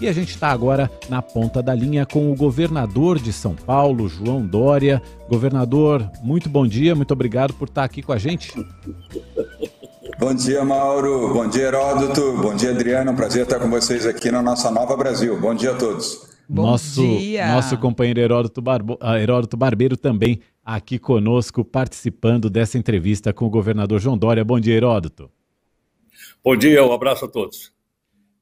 E 0.00 0.06
a 0.06 0.12
gente 0.12 0.30
está 0.30 0.50
agora 0.50 0.88
na 1.08 1.20
ponta 1.20 1.60
da 1.60 1.74
linha 1.74 2.06
com 2.06 2.30
o 2.30 2.36
governador 2.36 3.18
de 3.18 3.32
São 3.32 3.54
Paulo, 3.54 4.08
João 4.08 4.46
Dória. 4.46 5.02
Governador, 5.28 6.08
muito 6.22 6.48
bom 6.48 6.66
dia, 6.66 6.94
muito 6.94 7.12
obrigado 7.12 7.52
por 7.54 7.66
estar 7.66 7.82
aqui 7.82 8.00
com 8.00 8.12
a 8.12 8.18
gente. 8.18 8.52
Bom 10.18 10.32
dia, 10.34 10.64
Mauro. 10.64 11.32
Bom 11.32 11.48
dia, 11.48 11.64
Heródoto. 11.64 12.36
Bom 12.40 12.54
dia, 12.54 12.70
Adriano. 12.70 13.14
Prazer 13.14 13.42
estar 13.42 13.58
com 13.58 13.68
vocês 13.68 14.06
aqui 14.06 14.30
na 14.30 14.40
nossa 14.40 14.70
Nova 14.70 14.96
Brasil. 14.96 15.40
Bom 15.40 15.54
dia 15.54 15.72
a 15.72 15.74
todos. 15.74 16.28
Bom 16.48 16.62
nosso, 16.62 17.02
dia. 17.02 17.52
Nosso 17.52 17.76
companheiro 17.76 18.20
Heródoto, 18.20 18.62
Barbo, 18.62 18.96
ah, 19.00 19.20
Heródoto 19.20 19.56
Barbeiro 19.56 19.96
também 19.96 20.40
aqui 20.64 20.98
conosco, 20.98 21.64
participando 21.64 22.48
dessa 22.48 22.78
entrevista 22.78 23.32
com 23.32 23.46
o 23.46 23.50
governador 23.50 24.00
João 24.00 24.16
Dória. 24.16 24.44
Bom 24.44 24.58
dia, 24.58 24.74
Heródoto. 24.74 25.30
Bom 26.42 26.56
dia, 26.56 26.84
um 26.84 26.92
abraço 26.92 27.24
a 27.24 27.28
todos. 27.28 27.77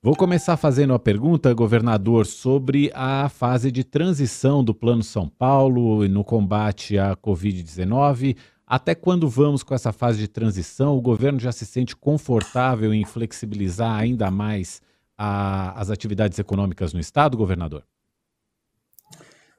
Vou 0.06 0.14
começar 0.14 0.56
fazendo 0.56 0.94
a 0.94 1.00
pergunta, 1.00 1.52
governador, 1.52 2.26
sobre 2.26 2.92
a 2.94 3.28
fase 3.28 3.72
de 3.72 3.82
transição 3.82 4.62
do 4.62 4.72
Plano 4.72 5.02
São 5.02 5.28
Paulo 5.28 6.06
no 6.06 6.22
combate 6.22 6.96
à 6.96 7.16
Covid-19. 7.16 8.36
Até 8.64 8.94
quando 8.94 9.28
vamos 9.28 9.64
com 9.64 9.74
essa 9.74 9.90
fase 9.90 10.20
de 10.20 10.28
transição? 10.28 10.96
O 10.96 11.00
governo 11.00 11.40
já 11.40 11.50
se 11.50 11.66
sente 11.66 11.96
confortável 11.96 12.94
em 12.94 13.04
flexibilizar 13.04 13.98
ainda 13.98 14.30
mais 14.30 14.80
a, 15.18 15.72
as 15.76 15.90
atividades 15.90 16.38
econômicas 16.38 16.92
no 16.92 17.00
Estado, 17.00 17.36
governador? 17.36 17.82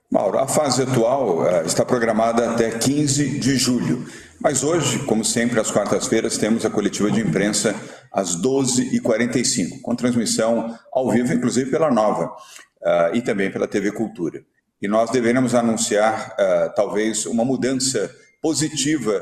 Mauro, 0.09 0.39
a 0.39 0.47
fase 0.47 0.83
atual 0.83 1.39
uh, 1.39 1.66
está 1.66 1.83
programada 1.83 2.52
até 2.52 2.72
15 2.72 3.39
de 3.39 3.58
julho. 3.58 4.08
Mas 4.39 4.63
hoje, 4.63 5.00
como 5.00 5.25
sempre, 5.25 5.59
às 5.59 5.69
quartas-feiras, 5.69 6.38
temos 6.38 6.66
a 6.66 6.69
coletiva 6.69 7.11
de 7.11 7.19
imprensa 7.19 7.75
às 8.13 8.41
12h45, 8.41 9.81
com 9.81 9.95
transmissão 9.95 10.80
ao 10.94 11.11
vivo, 11.11 11.33
inclusive 11.33 11.69
pela 11.69 11.91
Nova 11.91 12.28
uh, 12.28 13.16
e 13.16 13.22
também 13.22 13.52
pela 13.52 13.67
TV 13.67 13.91
Cultura. 13.91 14.45
E 14.81 14.88
nós 14.88 15.09
deveremos 15.09 15.53
anunciar, 15.53 16.35
uh, 16.39 16.73
talvez, 16.73 17.25
uma 17.25 17.44
mudança 17.44 18.09
positiva 18.41 19.22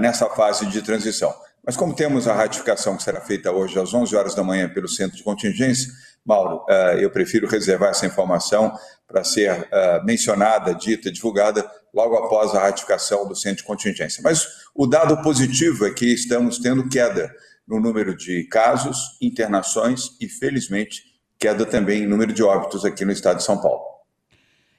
nessa 0.00 0.28
fase 0.30 0.66
de 0.66 0.82
transição. 0.82 1.32
Mas 1.64 1.76
como 1.76 1.94
temos 1.94 2.26
a 2.26 2.34
ratificação 2.34 2.96
que 2.96 3.02
será 3.04 3.20
feita 3.20 3.52
hoje 3.52 3.78
às 3.78 3.94
11 3.94 4.16
horas 4.16 4.34
da 4.34 4.42
manhã 4.42 4.68
pelo 4.68 4.88
Centro 4.88 5.16
de 5.16 5.22
Contingência, 5.22 5.92
Mauro, 6.28 6.64
eu 7.00 7.10
prefiro 7.10 7.48
reservar 7.48 7.90
essa 7.90 8.04
informação 8.06 8.76
para 9.08 9.24
ser 9.24 9.50
uh, 9.62 10.04
mencionada, 10.04 10.74
dita, 10.74 11.10
divulgada 11.10 11.68
logo 11.94 12.14
após 12.16 12.54
a 12.54 12.60
ratificação 12.60 13.26
do 13.26 13.34
centro 13.34 13.58
de 13.58 13.64
contingência. 13.64 14.22
Mas 14.22 14.46
o 14.74 14.86
dado 14.86 15.20
positivo 15.22 15.86
é 15.86 15.90
que 15.90 16.04
estamos 16.12 16.58
tendo 16.58 16.86
queda 16.88 17.34
no 17.66 17.80
número 17.80 18.14
de 18.14 18.44
casos, 18.44 19.16
internações 19.20 20.10
e, 20.20 20.28
felizmente, 20.28 21.02
queda 21.38 21.64
também 21.64 22.02
no 22.02 22.10
número 22.10 22.32
de 22.32 22.42
óbitos 22.42 22.84
aqui 22.84 23.04
no 23.04 23.12
estado 23.12 23.38
de 23.38 23.44
São 23.44 23.60
Paulo. 23.60 23.82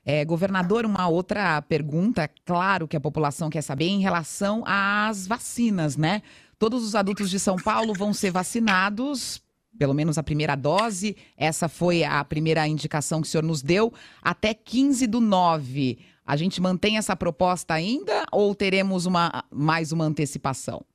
É, 0.06 0.24
governador, 0.24 0.86
uma 0.86 1.08
outra 1.08 1.62
pergunta, 1.64 2.30
claro 2.46 2.88
que 2.88 2.98
a 2.98 3.02
população 3.02 3.50
quer 3.50 3.62
saber 3.62 3.86
em 3.86 4.02
relação 4.02 4.64
às 4.66 5.28
vacinas, 5.28 5.98
né? 5.98 6.22
Todos 6.58 6.84
os 6.84 6.96
adultos 6.96 7.30
de 7.30 7.40
São 7.40 7.56
Paulo 7.56 7.94
vão 7.94 8.14
ser 8.14 8.32
vacinados 8.32 9.42
pelo 9.78 9.94
menos 9.94 10.18
a 10.18 10.24
primeira 10.24 10.56
dose. 10.56 11.16
Essa 11.38 11.68
foi 11.70 12.04
a 12.04 12.24
primeira 12.24 12.68
indicação 12.68 13.22
que 13.22 13.28
o 13.28 13.30
senhor 13.30 13.44
nos 13.44 13.62
deu, 13.62 13.94
até 14.22 14.54
15 14.54 15.08
do 15.08 15.20
9. 15.20 16.00
A 16.26 16.36
gente 16.36 16.62
mantém 16.62 16.98
essa 16.98 17.16
proposta 17.16 17.74
ainda 17.74 18.26
ou 18.32 18.54
teremos 18.54 19.06
uma, 19.06 19.44
mais 19.52 19.92
uma 19.92 20.06
antecipação? 20.06 20.86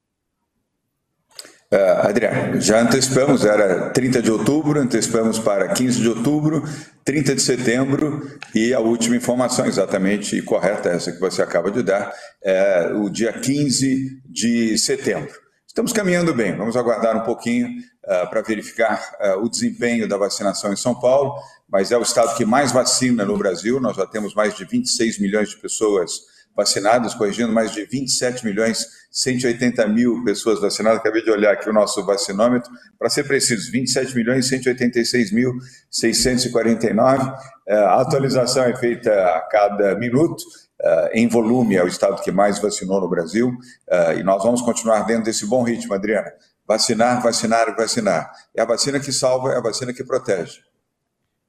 Uh, 1.73 2.07
Adriano, 2.07 2.61
já 2.61 2.81
antecipamos, 2.81 3.45
era 3.45 3.91
30 3.91 4.23
de 4.23 4.31
outubro, 4.31 4.79
antecipamos 4.79 5.41
para 5.41 5.71
15 5.71 6.01
de 6.01 6.09
outubro, 6.09 6.63
30 7.05 7.35
de 7.35 7.43
setembro 7.43 8.39
e 8.55 8.73
a 8.73 8.79
última 8.79 9.17
informação 9.17 9.67
exatamente 9.67 10.41
correta, 10.43 10.91
essa 10.91 11.11
que 11.11 11.19
você 11.19 11.43
acaba 11.43 11.73
de 11.73 11.83
dar, 11.83 12.13
é 12.45 12.93
o 12.95 13.11
dia 13.11 13.33
15 13.33 14.23
de 14.25 14.79
setembro. 14.79 15.44
Estamos 15.75 15.93
caminhando 15.93 16.33
bem, 16.33 16.57
vamos 16.57 16.77
aguardar 16.77 17.17
um 17.17 17.25
pouquinho 17.25 17.67
uh, 17.67 18.31
para 18.31 18.43
verificar 18.43 19.11
uh, 19.21 19.45
o 19.45 19.49
desempenho 19.49 20.07
da 20.07 20.17
vacinação 20.17 20.73
em 20.73 20.77
São 20.77 20.95
Paulo, 20.95 21.35
mas 21.69 21.91
é 21.91 21.99
o 21.99 22.03
estado 22.03 22.37
que 22.37 22.45
mais 22.45 22.71
vacina 22.71 23.25
no 23.25 23.37
Brasil, 23.37 23.81
nós 23.81 23.97
já 23.97 24.07
temos 24.07 24.37
mais 24.37 24.55
de 24.55 24.65
26 24.65 25.19
milhões 25.19 25.49
de 25.49 25.57
pessoas 25.57 26.21
vacinadas, 26.57 27.13
corrigindo 27.13 27.53
mais 27.53 27.73
de 27.73 27.85
27 27.87 28.45
milhões 28.45 28.87
180 29.11 29.89
mil 29.89 30.23
pessoas 30.23 30.61
vacinadas. 30.61 31.01
Acabei 31.01 31.25
de 31.25 31.31
olhar 31.33 31.53
aqui 31.53 31.69
o 31.69 31.73
nosso 31.73 32.05
vacinômetro, 32.07 32.71
para 32.97 33.11
ser 33.11 33.25
preciso, 33.25 33.73
27 33.73 34.15
milhões 34.15 34.47
186 34.47 35.33
mil 35.33 35.53
649. 35.91 37.33
Eh, 37.67 37.75
a 37.75 38.01
atualização 38.01 38.63
é 38.63 38.77
feita 38.77 39.11
a 39.13 39.41
cada 39.41 39.97
minuto. 39.97 40.45
Uh, 40.81 41.09
em 41.15 41.29
volume, 41.29 41.77
é 41.77 41.85
o 41.85 41.87
estado 41.87 42.23
que 42.23 42.33
mais 42.33 42.59
vacinou 42.59 43.01
no 43.01 43.09
Brasil, 43.09 43.49
uh, 43.49 44.19
e 44.19 44.23
nós 44.23 44.43
vamos 44.43 44.61
continuar 44.61 45.07
dentro 45.07 45.25
desse 45.25 45.47
bom 45.47 45.63
ritmo, 45.63 45.95
Adriana. 45.95 46.33
Vacinar, 46.67 47.23
vacinar, 47.23 47.75
vacinar. 47.77 48.33
É 48.55 48.63
a 48.63 48.65
vacina 48.65 48.99
que 48.99 49.13
salva, 49.13 49.53
é 49.53 49.57
a 49.57 49.61
vacina 49.61 49.93
que 49.93 50.03
protege. 50.03 50.61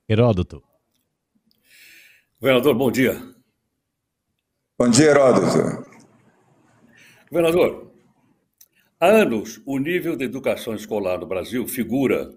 Heródoto. 0.08 0.62
Governador, 2.40 2.76
bom 2.76 2.92
dia. 2.92 3.20
Bom 4.78 4.90
dia, 4.90 5.06
Heródoto. 5.06 5.90
Governador, 7.32 7.92
há 9.00 9.08
anos 9.08 9.62
o 9.66 9.80
nível 9.80 10.16
de 10.16 10.26
educação 10.26 10.76
escolar 10.76 11.18
no 11.18 11.26
Brasil 11.26 11.68
figura 11.68 12.32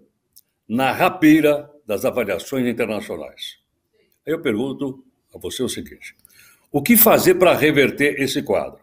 na 0.68 0.92
rabeira 0.92 1.70
das 1.86 2.04
avaliações 2.04 2.66
internacionais. 2.66 3.58
Aí 4.26 4.32
eu 4.32 4.40
pergunto 4.40 5.04
a 5.34 5.38
você 5.38 5.62
o 5.62 5.68
seguinte: 5.68 6.16
o 6.70 6.82
que 6.82 6.96
fazer 6.96 7.34
para 7.34 7.54
reverter 7.54 8.20
esse 8.20 8.42
quadro? 8.42 8.80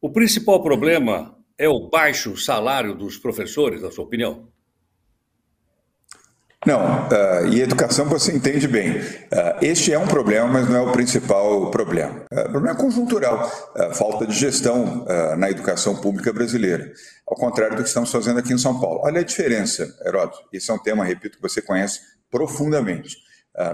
O 0.00 0.10
principal 0.10 0.62
problema 0.62 1.36
é 1.58 1.68
o 1.68 1.88
baixo 1.88 2.36
salário 2.36 2.94
dos 2.94 3.18
professores, 3.18 3.82
na 3.82 3.90
sua 3.90 4.04
opinião? 4.04 4.48
Não, 6.64 7.08
uh, 7.08 7.48
e 7.52 7.60
educação 7.60 8.04
você 8.06 8.32
entende 8.32 8.68
bem. 8.68 8.98
Uh, 8.98 9.02
este 9.60 9.92
é 9.92 9.98
um 9.98 10.06
problema, 10.06 10.46
mas 10.46 10.68
não 10.68 10.76
é 10.76 10.80
o 10.80 10.92
principal 10.92 11.72
problema. 11.72 12.24
Uh, 12.32 12.40
o 12.40 12.50
problema 12.50 12.70
é 12.70 12.80
conjuntural, 12.80 13.50
falta 13.94 14.24
de 14.26 14.32
gestão 14.32 15.04
na 15.36 15.50
educação 15.50 15.96
pública 15.96 16.32
brasileira, 16.32 16.92
ao 17.26 17.36
contrário 17.36 17.76
do 17.76 17.82
que 17.82 17.88
estamos 17.88 18.12
fazendo 18.12 18.38
aqui 18.38 18.52
em 18.52 18.58
São 18.58 18.80
Paulo. 18.80 19.00
Olha 19.02 19.20
a 19.20 19.24
diferença, 19.24 19.92
Heródoto, 20.06 20.38
esse 20.52 20.70
é 20.70 20.74
um 20.74 20.78
tema, 20.78 21.04
repito, 21.04 21.36
que 21.36 21.42
você 21.42 21.60
conhece 21.60 22.00
profundamente. 22.30 23.16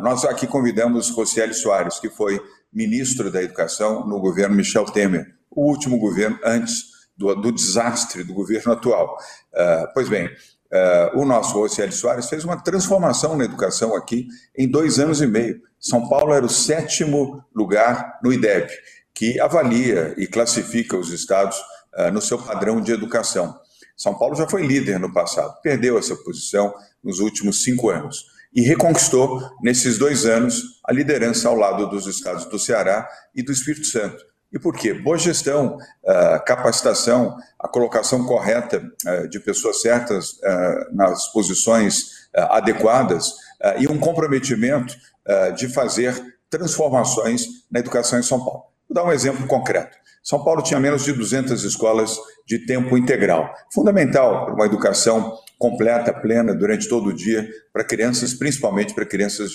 nós 0.01 0.25
aqui 0.25 0.47
convidamos 0.47 1.11
Rocieli 1.11 1.55
Soares, 1.55 2.01
que 2.01 2.09
foi 2.09 2.41
ministro 2.73 3.31
da 3.31 3.43
Educação 3.43 4.07
no 4.07 4.21
governo 4.21 4.55
Michel 4.55 4.85
Temer, 4.87 5.35
o 5.51 5.69
último 5.69 5.99
governo 5.99 6.39
antes 6.45 6.85
do, 7.17 7.35
do 7.35 7.51
desastre 7.51 8.23
do 8.23 8.33
governo 8.33 8.73
atual. 8.73 9.17
Uh, 9.53 9.93
pois 9.93 10.09
bem, 10.09 10.27
uh, 10.27 11.21
o 11.21 11.25
nosso 11.25 11.55
Rocieli 11.55 11.93
Soares 11.93 12.29
fez 12.29 12.45
uma 12.45 12.63
transformação 12.63 13.37
na 13.37 13.45
educação 13.45 13.97
aqui 13.97 14.29
em 14.57 14.69
dois 14.69 14.99
anos 14.99 15.21
e 15.21 15.27
meio. 15.27 15.61
São 15.81 16.09
Paulo 16.09 16.33
era 16.33 16.47
o 16.47 16.51
sétimo 16.51 17.45
lugar 17.55 18.19
no 18.23 18.33
IDEB, 18.33 18.71
que 19.13 19.41
avalia 19.41 20.15
e 20.17 20.27
classifica 20.27 20.97
os 20.97 21.11
estados 21.11 21.59
uh, 21.97 22.11
no 22.13 22.21
seu 22.21 22.39
padrão 22.39 22.81
de 22.81 22.93
educação. 22.93 23.59
São 23.97 24.17
Paulo 24.17 24.37
já 24.37 24.47
foi 24.47 24.65
líder 24.65 25.01
no 25.01 25.13
passado, 25.13 25.61
perdeu 25.61 25.99
essa 25.99 26.15
posição 26.15 26.73
nos 27.03 27.19
últimos 27.19 27.65
cinco 27.65 27.91
anos. 27.91 28.39
e 28.55 28.63
reconquistou, 28.63 29.43
nesses 29.63 29.99
dois 29.99 30.25
anos, 30.25 30.78
a 30.89 30.93
liderança 30.93 31.49
ao 31.49 31.55
lado 31.55 31.87
dos 31.87 32.07
estados 32.07 32.47
do 32.47 32.59
Ceará 32.59 33.07
e 33.35 33.43
do 33.43 33.53
Espírito 33.53 33.87
Santo. 33.87 34.25
E 34.51 34.59
por 34.59 34.75
quê? 34.75 34.95
Boa 34.95 35.19
gestão, 35.19 35.77
uh, 35.77 36.45
capacitação, 36.47 37.37
a 37.59 37.69
colocação 37.69 38.25
correta 38.25 38.83
uh, 39.07 39.29
de 39.29 39.39
pessoas 39.39 39.83
certas 39.83 40.31
uh, 40.33 40.97
nas 40.97 41.31
posições 41.31 42.17
adequadas 42.51 43.33
e 43.79 43.89
um 43.89 43.99
comprometimento 43.99 44.95
de 45.57 45.67
fazer 45.67 46.15
transformações 46.49 47.47
na 47.71 47.81
educação 47.81 48.19
em 48.19 48.23
São 48.23 48.39
Paulo. 48.39 48.65
Vou 48.89 48.95
dar 48.95 49.03
um 49.03 49.11
exemplo 49.11 49.45
concreto. 49.47 49.97
São 50.23 50.45
Paulo 50.45 50.63
tinha 50.63 50.79
menos 50.79 51.05
de 51.05 51.13
200 51.13 51.65
escolas 51.65 52.17
de 52.47 52.67
tempo 52.67 52.97
integral, 52.97 53.53
fundamental 53.73 54.45
para 54.45 54.55
uma 54.55 54.67
educação 54.67 55.37
completa, 55.59 56.13
plena, 56.13 56.55
durante 56.55 56.87
todo 56.87 57.09
o 57.09 57.15
dia, 57.15 57.49
para 57.73 57.83
crianças, 57.83 58.35
principalmente 58.35 58.95
para 58.95 59.07
crianças 59.07 59.51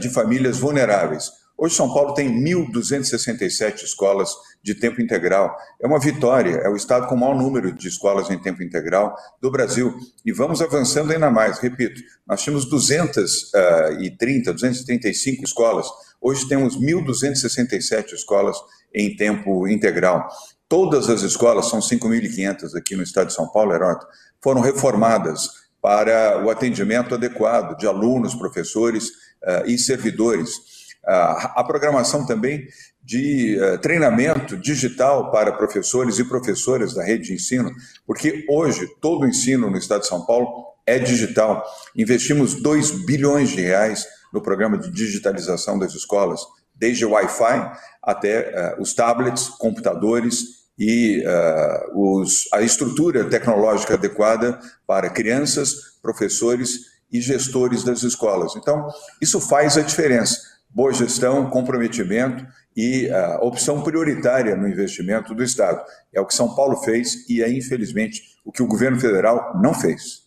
de 0.00 0.10
famílias 0.10 0.58
vulneráveis 0.58 1.30
Hoje, 1.62 1.76
São 1.76 1.94
Paulo 1.94 2.12
tem 2.12 2.28
1.267 2.42 3.84
escolas 3.84 4.34
de 4.64 4.74
tempo 4.74 5.00
integral. 5.00 5.56
É 5.80 5.86
uma 5.86 6.00
vitória, 6.00 6.56
é 6.56 6.68
o 6.68 6.74
estado 6.74 7.06
com 7.06 7.14
o 7.14 7.18
maior 7.18 7.36
número 7.36 7.72
de 7.72 7.86
escolas 7.86 8.28
em 8.30 8.36
tempo 8.36 8.64
integral 8.64 9.14
do 9.40 9.48
Brasil. 9.48 9.94
E 10.26 10.32
vamos 10.32 10.60
avançando 10.60 11.12
ainda 11.12 11.30
mais. 11.30 11.60
Repito, 11.60 12.00
nós 12.26 12.42
tínhamos 12.42 12.68
230, 12.68 14.52
235 14.52 15.44
escolas. 15.44 15.86
Hoje 16.20 16.48
temos 16.48 16.76
1.267 16.76 18.12
escolas 18.14 18.56
em 18.92 19.14
tempo 19.14 19.68
integral. 19.68 20.28
Todas 20.68 21.08
as 21.08 21.22
escolas, 21.22 21.68
são 21.68 21.78
5.500 21.78 22.76
aqui 22.76 22.96
no 22.96 23.04
estado 23.04 23.28
de 23.28 23.34
São 23.34 23.46
Paulo, 23.46 23.72
Heroto, 23.72 24.04
foram 24.42 24.60
reformadas 24.60 25.61
para 25.82 26.42
o 26.44 26.48
atendimento 26.48 27.14
adequado 27.14 27.76
de 27.76 27.86
alunos, 27.86 28.34
professores 28.34 29.08
uh, 29.08 29.66
e 29.66 29.76
servidores 29.76 30.72
a 31.04 31.64
programação 31.64 32.24
também 32.24 32.66
de 33.02 33.58
uh, 33.58 33.78
treinamento 33.78 34.56
digital 34.56 35.30
para 35.32 35.52
professores 35.52 36.18
e 36.18 36.24
professoras 36.24 36.94
da 36.94 37.02
rede 37.02 37.24
de 37.24 37.34
ensino, 37.34 37.72
porque 38.06 38.46
hoje 38.48 38.86
todo 39.00 39.22
o 39.22 39.28
ensino 39.28 39.68
no 39.68 39.76
estado 39.76 40.02
de 40.02 40.06
São 40.06 40.24
Paulo 40.24 40.66
é 40.86 40.98
digital. 40.98 41.64
Investimos 41.96 42.54
2 42.54 43.04
bilhões 43.04 43.50
de 43.50 43.60
reais 43.60 44.06
no 44.32 44.40
programa 44.40 44.78
de 44.78 44.90
digitalização 44.90 45.78
das 45.78 45.92
escolas, 45.92 46.40
desde 46.74 47.04
o 47.04 47.10
Wi-Fi 47.10 47.72
até 48.00 48.76
uh, 48.78 48.80
os 48.82 48.94
tablets, 48.94 49.48
computadores 49.48 50.61
e 50.78 51.22
uh, 51.26 52.18
os, 52.18 52.48
a 52.52 52.62
estrutura 52.62 53.28
tecnológica 53.28 53.94
adequada 53.94 54.58
para 54.86 55.10
crianças, 55.10 55.98
professores 56.02 56.92
e 57.12 57.20
gestores 57.20 57.84
das 57.84 58.02
escolas. 58.02 58.56
Então, 58.56 58.88
isso 59.20 59.40
faz 59.40 59.76
a 59.76 59.82
diferença 59.82 60.52
boa 60.74 60.92
gestão, 60.92 61.50
comprometimento 61.50 62.46
e 62.76 63.10
a 63.10 63.40
opção 63.42 63.82
prioritária 63.82 64.56
no 64.56 64.66
investimento 64.66 65.34
do 65.34 65.42
Estado. 65.42 65.84
É 66.12 66.20
o 66.20 66.26
que 66.26 66.34
São 66.34 66.54
Paulo 66.54 66.76
fez 66.78 67.28
e 67.28 67.42
é, 67.42 67.52
infelizmente, 67.52 68.22
o 68.44 68.50
que 68.50 68.62
o 68.62 68.66
governo 68.66 68.98
federal 68.98 69.60
não 69.60 69.74
fez. 69.74 70.22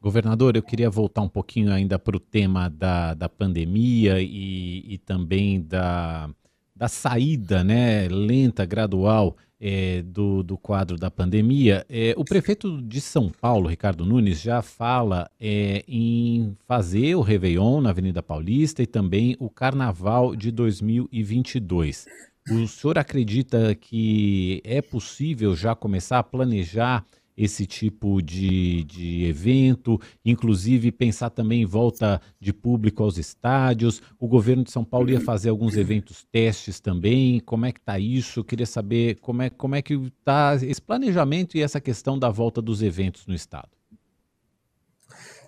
Governador, 0.00 0.56
eu 0.56 0.62
queria 0.62 0.88
voltar 0.88 1.20
um 1.20 1.28
pouquinho 1.28 1.72
ainda 1.72 1.98
para 1.98 2.16
o 2.16 2.20
tema 2.20 2.70
da, 2.70 3.12
da 3.12 3.28
pandemia 3.28 4.20
e, 4.20 4.94
e 4.94 4.98
também 4.98 5.60
da, 5.60 6.30
da 6.80 6.88
saída 6.88 7.62
né, 7.62 8.08
lenta, 8.08 8.64
gradual 8.64 9.36
é, 9.60 10.00
do, 10.00 10.42
do 10.42 10.56
quadro 10.56 10.96
da 10.96 11.10
pandemia, 11.10 11.84
é, 11.90 12.14
o 12.16 12.24
prefeito 12.24 12.80
de 12.80 13.02
São 13.02 13.28
Paulo, 13.28 13.68
Ricardo 13.68 14.06
Nunes, 14.06 14.40
já 14.40 14.62
fala 14.62 15.30
é, 15.38 15.84
em 15.86 16.56
fazer 16.66 17.14
o 17.16 17.20
Réveillon 17.20 17.82
na 17.82 17.90
Avenida 17.90 18.22
Paulista 18.22 18.82
e 18.82 18.86
também 18.86 19.36
o 19.38 19.50
Carnaval 19.50 20.34
de 20.34 20.50
2022. 20.50 22.06
O 22.50 22.66
senhor 22.66 22.98
acredita 22.98 23.74
que 23.74 24.62
é 24.64 24.80
possível 24.80 25.54
já 25.54 25.74
começar 25.74 26.20
a 26.20 26.24
planejar 26.24 27.04
esse 27.40 27.64
tipo 27.64 28.20
de, 28.20 28.84
de 28.84 29.24
evento, 29.24 29.98
inclusive 30.22 30.92
pensar 30.92 31.30
também 31.30 31.62
em 31.62 31.66
volta 31.66 32.20
de 32.38 32.52
público 32.52 33.02
aos 33.02 33.16
estádios. 33.16 34.02
O 34.18 34.28
governo 34.28 34.62
de 34.62 34.70
São 34.70 34.84
Paulo 34.84 35.08
ia 35.08 35.20
fazer 35.20 35.48
alguns 35.48 35.74
eventos 35.74 36.22
testes 36.30 36.80
também. 36.80 37.40
Como 37.40 37.64
é 37.64 37.72
que 37.72 37.80
está 37.80 37.98
isso? 37.98 38.40
Eu 38.40 38.44
queria 38.44 38.66
saber 38.66 39.16
como 39.22 39.40
é, 39.40 39.48
como 39.48 39.74
é 39.74 39.80
que 39.80 39.94
está 39.94 40.54
esse 40.60 40.82
planejamento 40.82 41.56
e 41.56 41.62
essa 41.62 41.80
questão 41.80 42.18
da 42.18 42.28
volta 42.28 42.60
dos 42.60 42.82
eventos 42.82 43.26
no 43.26 43.34
estado. 43.34 43.70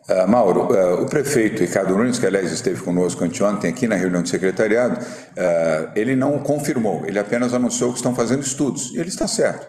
Uh, 0.08 0.26
Mauro, 0.26 0.72
uh, 0.72 1.02
o 1.02 1.06
prefeito 1.06 1.60
Ricardo 1.60 1.96
Nunes, 1.96 2.18
que 2.18 2.26
aliás 2.26 2.50
esteve 2.50 2.82
conosco 2.82 3.22
anteontem 3.22 3.70
aqui 3.70 3.86
na 3.86 3.94
reunião 3.94 4.22
de 4.22 4.30
secretariado, 4.30 4.98
uh, 4.98 5.92
ele 5.94 6.16
não 6.16 6.38
confirmou, 6.40 7.06
ele 7.06 7.18
apenas 7.20 7.54
anunciou 7.54 7.90
que 7.90 7.98
estão 7.98 8.14
fazendo 8.14 8.42
estudos, 8.42 8.92
e 8.92 8.98
ele 8.98 9.10
está 9.10 9.28
certo. 9.28 9.68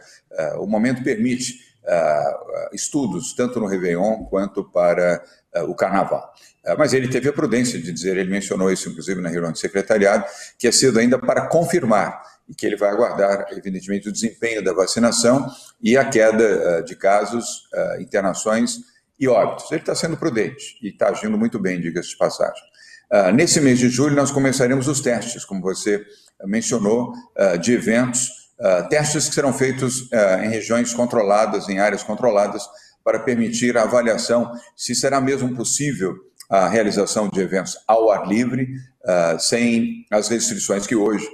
o 0.58 0.66
momento 0.66 1.04
permite 1.04 1.73
estudos, 2.72 3.34
tanto 3.34 3.60
no 3.60 3.68
Réveillon 3.68 4.24
quanto 4.26 4.64
para 4.64 5.24
uh, 5.56 5.64
o 5.64 5.76
Carnaval. 5.76 6.34
Mas 6.78 6.94
ele 6.94 7.10
teve 7.10 7.28
a 7.28 7.34
prudência 7.34 7.78
de 7.78 7.92
dizer, 7.92 8.16
ele 8.16 8.30
mencionou 8.30 8.72
isso 8.72 8.88
inclusive 8.88 9.20
na 9.20 9.28
reunião 9.28 9.52
de 9.52 9.60
secretariado, 9.60 10.24
que 10.58 10.66
é 10.66 10.72
cedo 10.72 10.98
ainda 10.98 11.20
para 11.20 11.48
confirmar 11.48 12.22
e 12.48 12.56
que 12.56 12.66
ele 12.66 12.78
vai 12.78 12.90
aguardar, 12.90 13.48
evidentemente, 13.52 14.08
o 14.08 14.12
desempenho 14.12 14.64
da 14.64 14.72
vacinação 14.72 15.46
e 15.82 15.98
a 15.98 16.06
queda 16.06 16.82
de 16.84 16.96
casos, 16.96 17.68
internações 18.00 18.80
e 19.20 19.28
óbitos. 19.28 19.70
Ele 19.72 19.82
está 19.82 19.94
sendo 19.94 20.16
prudente 20.16 20.78
e 20.82 20.88
está 20.88 21.10
agindo 21.10 21.38
muito 21.38 21.60
bem, 21.60 21.82
diga-se 21.82 22.12
de 22.12 22.18
passagem. 22.18 22.64
nesse 23.34 23.60
mês 23.60 23.78
de 23.78 23.90
julho, 23.90 24.16
nós 24.16 24.32
começaremos 24.32 24.88
os 24.88 25.02
testes, 25.02 25.44
como 25.44 25.62
você 25.62 26.02
mencionou, 26.46 27.14
de 27.62 27.74
eventos 27.74 28.43
Uh, 28.60 28.88
testes 28.88 29.28
que 29.28 29.36
serão 29.36 29.52
feitos 29.52 30.02
uh, 30.12 30.44
em 30.44 30.50
regiões 30.50 30.94
controladas, 30.94 31.68
em 31.68 31.80
áreas 31.80 32.04
controladas, 32.04 32.64
para 33.04 33.20
permitir 33.20 33.78
a 33.78 33.84
avaliação 33.84 34.52
se 34.76 34.94
será 34.96 35.20
mesmo 35.20 35.56
possível 35.56 36.16
a 36.50 36.68
realização 36.68 37.28
de 37.28 37.42
eventos 37.42 37.76
ao 37.88 38.12
ar 38.12 38.28
livre, 38.28 38.70
uh, 39.04 39.40
sem 39.40 40.06
as 40.12 40.28
restrições 40.30 40.86
que 40.86 40.96
hoje 40.96 41.28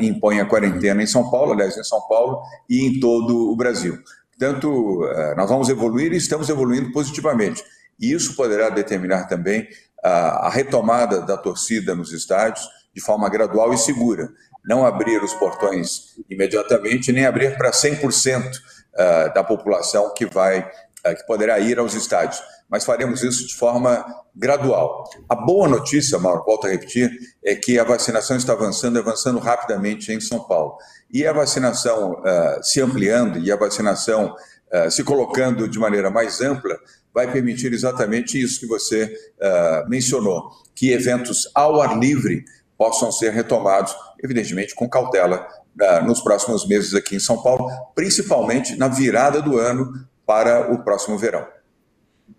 impõem 0.00 0.40
a 0.40 0.46
quarentena 0.46 1.02
em 1.02 1.06
São 1.06 1.30
Paulo, 1.30 1.52
aliás, 1.52 1.76
em 1.76 1.84
São 1.84 2.00
Paulo 2.08 2.40
e 2.66 2.86
em 2.86 2.98
todo 2.98 3.52
o 3.52 3.54
Brasil. 3.54 3.98
Portanto, 4.30 5.02
nós 5.36 5.50
vamos 5.50 5.68
evoluir 5.68 6.14
e 6.14 6.16
estamos 6.16 6.48
evoluindo 6.48 6.90
positivamente. 6.92 7.62
E 8.00 8.10
isso 8.10 8.34
poderá 8.34 8.70
determinar 8.70 9.26
também 9.26 9.68
a 10.02 10.48
retomada 10.48 11.20
da 11.20 11.36
torcida 11.36 11.94
nos 11.94 12.10
estádios 12.10 12.66
de 12.94 13.02
forma 13.02 13.28
gradual 13.28 13.74
e 13.74 13.76
segura 13.76 14.30
não 14.66 14.84
abrir 14.84 15.22
os 15.22 15.32
portões 15.34 16.16
imediatamente, 16.28 17.12
nem 17.12 17.24
abrir 17.24 17.56
para 17.56 17.70
100% 17.70 18.50
ah, 18.96 19.28
da 19.28 19.44
população 19.44 20.12
que 20.14 20.26
vai 20.26 20.68
ah, 21.04 21.14
que 21.14 21.24
poderá 21.26 21.58
ir 21.58 21.78
aos 21.78 21.94
estádios, 21.94 22.42
mas 22.68 22.84
faremos 22.84 23.22
isso 23.22 23.46
de 23.46 23.54
forma 23.54 24.04
gradual. 24.34 25.04
A 25.28 25.36
boa 25.36 25.68
notícia, 25.68 26.18
Mauro, 26.18 26.44
volto 26.44 26.66
a 26.66 26.70
repetir, 26.70 27.10
é 27.44 27.54
que 27.54 27.78
a 27.78 27.84
vacinação 27.84 28.36
está 28.36 28.54
avançando, 28.54 28.98
avançando 28.98 29.38
rapidamente 29.38 30.12
em 30.12 30.20
São 30.20 30.40
Paulo. 30.40 30.76
E 31.12 31.26
a 31.26 31.32
vacinação 31.32 32.14
uh, 32.14 32.62
se 32.62 32.80
ampliando 32.80 33.38
e 33.38 33.52
a 33.52 33.56
vacinação 33.56 34.34
uh, 34.72 34.90
se 34.90 35.04
colocando 35.04 35.68
de 35.68 35.78
maneira 35.78 36.10
mais 36.10 36.40
ampla 36.40 36.76
vai 37.14 37.30
permitir 37.30 37.72
exatamente 37.72 38.40
isso 38.40 38.60
que 38.60 38.66
você 38.66 39.04
uh, 39.04 39.88
mencionou, 39.88 40.50
que 40.74 40.90
eventos 40.90 41.48
ao 41.54 41.80
ar 41.80 41.98
livre 41.98 42.44
possam 42.76 43.12
ser 43.12 43.32
retomados, 43.32 43.94
evidentemente 44.22 44.74
com 44.74 44.88
cautela, 44.88 45.46
uh, 45.80 46.04
nos 46.06 46.20
próximos 46.20 46.66
meses 46.66 46.94
aqui 46.94 47.16
em 47.16 47.20
São 47.20 47.42
Paulo, 47.42 47.70
principalmente 47.94 48.76
na 48.76 48.88
virada 48.88 49.40
do 49.40 49.58
ano 49.58 50.06
para 50.24 50.72
o 50.72 50.82
próximo 50.82 51.16
verão. 51.16 51.46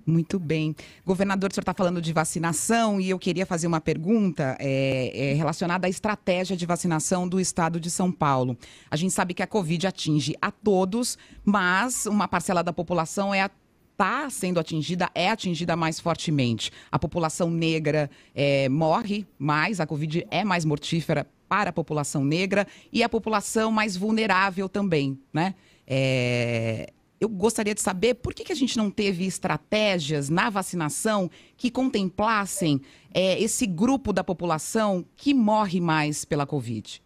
Muito 0.05 0.39
bem. 0.39 0.73
Governador, 1.05 1.49
o 1.49 1.53
senhor 1.53 1.63
está 1.63 1.73
falando 1.73 2.01
de 2.01 2.13
vacinação 2.13 2.99
e 2.99 3.09
eu 3.09 3.19
queria 3.19 3.45
fazer 3.45 3.67
uma 3.67 3.81
pergunta 3.81 4.55
é, 4.57 5.31
é, 5.31 5.33
relacionada 5.33 5.85
à 5.85 5.89
estratégia 5.89 6.55
de 6.55 6.65
vacinação 6.65 7.27
do 7.27 7.41
estado 7.41 7.77
de 7.77 7.89
São 7.91 8.09
Paulo. 8.09 8.57
A 8.89 8.95
gente 8.95 9.13
sabe 9.13 9.33
que 9.33 9.43
a 9.43 9.47
Covid 9.47 9.87
atinge 9.87 10.33
a 10.41 10.49
todos, 10.49 11.17
mas 11.43 12.05
uma 12.05 12.27
parcela 12.27 12.63
da 12.63 12.71
população 12.71 13.33
é 13.33 13.41
a 13.41 13.51
está 13.97 14.29
sendo 14.29 14.59
atingida 14.59 15.09
é 15.15 15.29
atingida 15.29 15.75
mais 15.75 15.99
fortemente. 15.99 16.71
A 16.91 16.99
população 16.99 17.49
negra 17.49 18.09
é, 18.35 18.69
morre 18.69 19.25
mais, 19.39 19.79
a 19.79 19.87
Covid 19.87 20.27
é 20.29 20.43
mais 20.43 20.63
mortífera 20.63 21.27
para 21.49 21.71
a 21.71 21.73
população 21.73 22.23
negra 22.23 22.67
e 22.93 23.01
a 23.01 23.09
população 23.09 23.71
mais 23.71 23.97
vulnerável 23.97 24.69
também, 24.69 25.19
né? 25.33 25.55
É, 25.87 26.93
eu 27.19 27.27
gostaria 27.27 27.73
de 27.73 27.81
saber 27.81 28.15
por 28.15 28.35
que, 28.35 28.43
que 28.43 28.51
a 28.51 28.55
gente 28.55 28.77
não 28.77 28.91
teve 28.91 29.25
estratégias 29.25 30.29
na 30.29 30.51
vacinação 30.51 31.31
que 31.55 31.71
contemplassem 31.71 32.79
é, 33.11 33.41
esse 33.41 33.65
grupo 33.65 34.13
da 34.13 34.23
população 34.23 35.03
que 35.15 35.33
morre 35.33 35.81
mais 35.81 36.23
pela 36.23 36.45
Covid. 36.45 37.01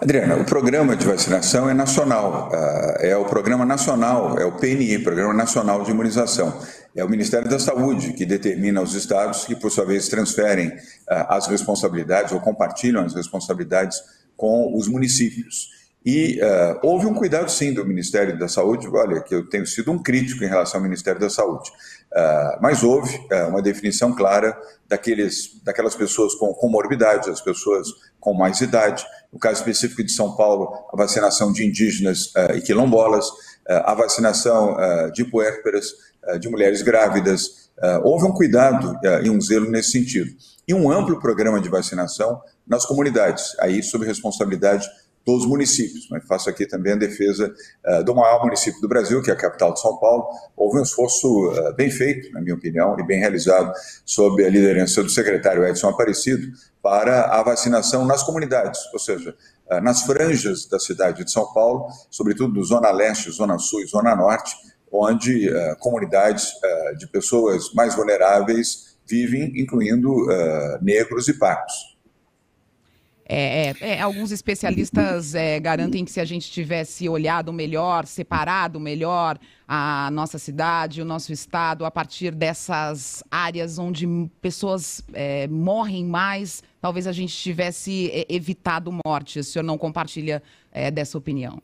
Adriana, 0.00 0.36
o 0.36 0.44
programa 0.44 0.94
de 0.94 1.06
vacinação 1.06 1.70
é 1.70 1.74
nacional, 1.74 2.50
ah, 2.52 2.96
é 3.00 3.16
o 3.16 3.24
programa 3.24 3.64
nacional, 3.64 4.38
é 4.38 4.44
o 4.44 4.52
PNI, 4.52 4.98
Programa 4.98 5.32
Nacional 5.32 5.82
de 5.82 5.90
Imunização. 5.90 6.60
É 6.94 7.02
o 7.02 7.08
Ministério 7.08 7.48
da 7.48 7.58
Saúde 7.58 8.12
que 8.12 8.26
determina 8.26 8.82
os 8.82 8.94
estados 8.94 9.46
que, 9.46 9.56
por 9.56 9.70
sua 9.70 9.86
vez, 9.86 10.08
transferem 10.08 10.70
ah, 11.08 11.36
as 11.36 11.46
responsabilidades 11.46 12.32
ou 12.32 12.40
compartilham 12.40 13.02
as 13.02 13.14
responsabilidades 13.14 13.98
com 14.36 14.76
os 14.76 14.86
municípios. 14.86 15.70
E 16.06 16.38
uh, 16.40 16.78
houve 16.84 17.04
um 17.04 17.12
cuidado, 17.12 17.50
sim, 17.50 17.74
do 17.74 17.84
Ministério 17.84 18.38
da 18.38 18.46
Saúde. 18.46 18.86
Olha, 18.86 19.20
que 19.20 19.34
eu 19.34 19.48
tenho 19.48 19.66
sido 19.66 19.90
um 19.90 20.00
crítico 20.00 20.44
em 20.44 20.46
relação 20.46 20.78
ao 20.78 20.84
Ministério 20.84 21.20
da 21.20 21.28
Saúde. 21.28 21.68
Uh, 22.12 22.62
mas 22.62 22.84
houve 22.84 23.16
uh, 23.16 23.48
uma 23.48 23.60
definição 23.60 24.14
clara 24.14 24.56
daqueles, 24.88 25.60
daquelas 25.64 25.96
pessoas 25.96 26.36
com 26.36 26.54
comorbidade, 26.54 27.28
as 27.28 27.40
pessoas 27.40 27.88
com 28.20 28.32
mais 28.34 28.60
idade. 28.60 29.04
No 29.32 29.40
caso 29.40 29.58
específico 29.58 30.04
de 30.04 30.12
São 30.12 30.36
Paulo, 30.36 30.86
a 30.92 30.96
vacinação 30.96 31.50
de 31.50 31.66
indígenas 31.66 32.32
e 32.54 32.60
quilombolas, 32.60 33.26
a 33.68 33.92
vacinação 33.94 34.76
de 35.12 35.24
puérperas, 35.24 35.92
de 36.40 36.48
mulheres 36.48 36.82
grávidas. 36.82 37.68
houve 38.02 38.24
um 38.24 38.32
cuidado 38.32 38.98
e 39.22 39.28
um 39.28 39.40
zelo 39.40 39.70
nesse 39.70 39.90
sentido. 39.90 40.30
E 40.66 40.72
um 40.72 40.90
amplo 40.90 41.20
programa 41.20 41.60
de 41.60 41.68
vacinação 41.68 42.40
nas 42.66 42.86
comunidades, 42.86 43.54
aí 43.60 43.82
sob 43.82 44.06
responsabilidade 44.06 44.88
dos 45.26 45.44
municípios. 45.44 46.06
Mas 46.08 46.24
faço 46.24 46.48
aqui 46.48 46.64
também 46.66 46.92
a 46.92 46.96
defesa 46.96 47.52
uh, 47.84 48.04
do 48.04 48.14
maior 48.14 48.44
município 48.44 48.80
do 48.80 48.86
Brasil, 48.86 49.20
que 49.20 49.30
é 49.30 49.34
a 49.34 49.36
capital 49.36 49.74
de 49.74 49.80
São 49.80 49.98
Paulo. 49.98 50.28
Houve 50.56 50.78
um 50.78 50.82
esforço 50.82 51.50
uh, 51.50 51.74
bem 51.74 51.90
feito, 51.90 52.32
na 52.32 52.40
minha 52.40 52.54
opinião, 52.54 52.96
e 52.98 53.04
bem 53.04 53.18
realizado 53.18 53.72
sob 54.04 54.44
a 54.44 54.48
liderança 54.48 55.02
do 55.02 55.10
secretário 55.10 55.66
Edson 55.66 55.88
Aparecido 55.88 56.46
para 56.80 57.24
a 57.24 57.42
vacinação 57.42 58.04
nas 58.04 58.22
comunidades, 58.22 58.80
ou 58.92 59.00
seja, 59.00 59.34
uh, 59.68 59.80
nas 59.80 60.02
franjas 60.02 60.66
da 60.66 60.78
cidade 60.78 61.24
de 61.24 61.32
São 61.32 61.52
Paulo, 61.52 61.88
sobretudo 62.08 62.62
Zona 62.62 62.92
Leste, 62.92 63.28
Zona 63.32 63.58
Sul 63.58 63.80
e 63.80 63.86
Zona 63.86 64.14
Norte, 64.14 64.54
onde 64.92 65.50
comunidades 65.80 66.52
de 66.96 67.08
pessoas 67.08 67.74
mais 67.74 67.96
vulneráveis 67.96 68.96
vivem, 69.06 69.52
incluindo 69.60 70.08
negros 70.80 71.28
e 71.28 71.34
parcos. 71.34 71.95
É, 73.28 73.74
é, 73.80 73.88
é, 73.96 74.00
alguns 74.00 74.30
especialistas 74.30 75.34
é, 75.34 75.58
garantem 75.58 76.04
que 76.04 76.12
se 76.12 76.20
a 76.20 76.24
gente 76.24 76.48
tivesse 76.48 77.08
olhado 77.08 77.52
melhor, 77.52 78.06
separado 78.06 78.78
melhor 78.78 79.36
a 79.66 80.08
nossa 80.12 80.38
cidade, 80.38 81.02
o 81.02 81.04
nosso 81.04 81.32
estado, 81.32 81.84
a 81.84 81.90
partir 81.90 82.32
dessas 82.32 83.24
áreas 83.28 83.80
onde 83.80 84.06
pessoas 84.40 85.02
é, 85.12 85.48
morrem 85.48 86.04
mais, 86.04 86.62
talvez 86.80 87.08
a 87.08 87.12
gente 87.12 87.34
tivesse 87.34 88.10
é, 88.12 88.26
evitado 88.28 88.96
morte. 89.04 89.40
O 89.40 89.44
senhor 89.44 89.64
não 89.64 89.76
compartilha 89.76 90.42
dessa 90.92 91.16
opinião? 91.16 91.62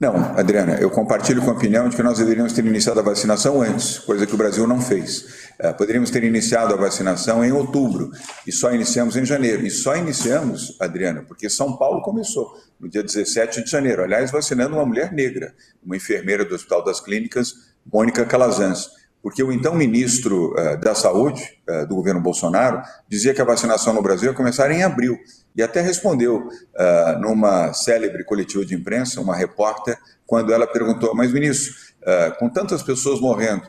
Não, 0.00 0.14
Adriana, 0.38 0.78
eu 0.80 0.90
compartilho 0.90 1.42
com 1.42 1.50
a 1.50 1.54
opinião 1.54 1.88
de 1.88 1.96
que 1.96 2.02
nós 2.04 2.18
deveríamos 2.18 2.52
ter 2.52 2.64
iniciado 2.64 3.00
a 3.00 3.02
vacinação 3.02 3.60
antes, 3.60 3.98
coisa 3.98 4.24
que 4.26 4.34
o 4.34 4.38
Brasil 4.38 4.64
não 4.64 4.80
fez. 4.80 5.48
É, 5.58 5.72
poderíamos 5.72 6.08
ter 6.10 6.22
iniciado 6.22 6.72
a 6.72 6.76
vacinação 6.76 7.44
em 7.44 7.50
outubro 7.50 8.12
e 8.46 8.52
só 8.52 8.72
iniciamos 8.72 9.16
em 9.16 9.24
janeiro. 9.24 9.66
E 9.66 9.70
só 9.70 9.96
iniciamos, 9.96 10.76
Adriana, 10.80 11.24
porque 11.26 11.50
São 11.50 11.76
Paulo 11.76 12.00
começou 12.00 12.48
no 12.78 12.88
dia 12.88 13.02
17 13.02 13.64
de 13.64 13.70
janeiro. 13.70 14.04
Aliás, 14.04 14.30
vacinando 14.30 14.76
uma 14.76 14.86
mulher 14.86 15.12
negra, 15.12 15.52
uma 15.84 15.96
enfermeira 15.96 16.44
do 16.44 16.54
Hospital 16.54 16.84
das 16.84 17.00
Clínicas, 17.00 17.54
Mônica 17.84 18.24
Calazans 18.24 18.90
porque 19.28 19.42
o 19.42 19.52
então 19.52 19.74
ministro 19.74 20.54
uh, 20.54 20.80
da 20.80 20.94
Saúde 20.94 21.42
uh, 21.68 21.86
do 21.86 21.94
governo 21.94 22.18
Bolsonaro 22.18 22.80
dizia 23.06 23.34
que 23.34 23.42
a 23.42 23.44
vacinação 23.44 23.92
no 23.92 24.00
Brasil 24.00 24.30
ia 24.30 24.34
começar 24.34 24.70
em 24.70 24.82
abril. 24.82 25.18
E 25.54 25.62
até 25.62 25.82
respondeu 25.82 26.48
uh, 26.48 27.20
numa 27.20 27.74
célebre 27.74 28.24
coletiva 28.24 28.64
de 28.64 28.74
imprensa, 28.74 29.20
uma 29.20 29.36
repórter, 29.36 29.98
quando 30.26 30.50
ela 30.50 30.66
perguntou: 30.66 31.14
Mas, 31.14 31.30
ministro, 31.30 31.74
com 32.38 32.48
tantas 32.48 32.82
pessoas 32.82 33.20
morrendo, 33.20 33.62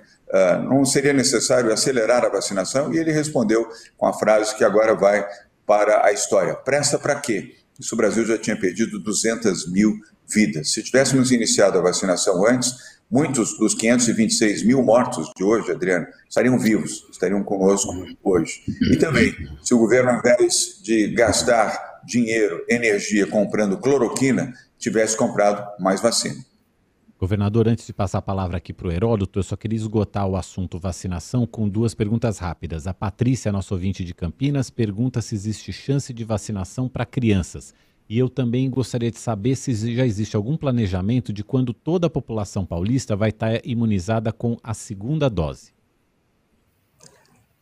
não 0.70 0.86
seria 0.86 1.12
necessário 1.12 1.74
acelerar 1.74 2.24
a 2.24 2.30
vacinação? 2.30 2.94
E 2.94 2.98
ele 2.98 3.12
respondeu 3.12 3.68
com 3.98 4.06
a 4.06 4.14
frase 4.14 4.56
que 4.56 4.64
agora 4.64 4.96
vai 4.96 5.28
para 5.66 6.06
a 6.06 6.14
história: 6.14 6.56
Presta 6.56 6.98
para 6.98 7.16
quê? 7.16 7.56
Isso 7.78 7.96
o 7.96 7.98
Brasil 7.98 8.26
já 8.26 8.38
tinha 8.38 8.58
perdido 8.58 8.98
200 8.98 9.70
mil 9.72 10.00
vidas. 10.26 10.72
Se 10.72 10.84
tivéssemos 10.84 11.32
iniciado 11.32 11.78
a 11.78 11.82
vacinação 11.82 12.46
antes, 12.48 12.99
muitos 13.10 13.58
dos 13.58 13.74
526 13.74 14.64
mil 14.64 14.84
mortos 14.84 15.32
de 15.36 15.44
hoje, 15.44 15.72
Adriano, 15.72 16.08
estariam 16.28 16.60
vivos, 16.60 17.08
estariam 17.12 17.44
conosco 17.44 17.92
hoje. 18.24 18.62
E 18.92 18.98
também, 18.98 19.34
se 19.62 19.74
o 19.74 19.80
governo, 19.80 20.12
ao 20.12 20.20
invés 20.20 20.80
de 20.84 21.08
gastar 21.14 22.02
dinheiro, 22.06 22.64
energia 22.70 23.26
comprando 23.26 23.78
cloroquina, 23.78 24.54
tivesse 24.78 25.18
comprado 25.18 25.68
mais 25.82 26.02
vacina. 26.02 26.46
Governador, 27.20 27.68
antes 27.68 27.86
de 27.86 27.92
passar 27.92 28.20
a 28.20 28.22
palavra 28.22 28.58
aqui 28.58 28.72
para 28.72 28.88
o 28.88 28.92
Heródoto, 28.92 29.40
eu 29.40 29.44
só 29.44 29.58
queria 29.58 29.76
esgotar 29.76 30.26
o 30.26 30.38
assunto 30.38 30.80
vacinação 30.80 31.46
com 31.46 31.68
duas 31.68 31.94
perguntas 31.94 32.38
rápidas. 32.38 32.88
A 32.88 32.94
Patrícia, 32.94 33.52
nossa 33.52 33.74
ouvinte 33.74 34.06
de 34.06 34.14
Campinas, 34.14 34.70
pergunta 34.70 35.22
se 35.22 35.36
existe 35.36 35.74
chance 35.74 36.14
de 36.14 36.24
vacinação 36.24 36.88
para 36.88 37.06
crianças. 37.06 37.74
E 38.10 38.18
eu 38.18 38.28
também 38.28 38.68
gostaria 38.72 39.12
de 39.12 39.20
saber 39.20 39.56
se 39.56 39.72
já 39.96 40.04
existe 40.04 40.36
algum 40.36 40.58
planejamento 40.58 41.32
de 41.32 41.44
quando 41.44 41.74
toda 41.74 42.08
a 42.08 42.10
população 42.10 42.66
paulista 42.66 43.16
vai 43.16 43.30
estar 43.30 43.64
imunizada 43.64 44.32
com 44.34 44.58
a 44.64 44.74
segunda 44.74 45.30
dose. 45.30 45.72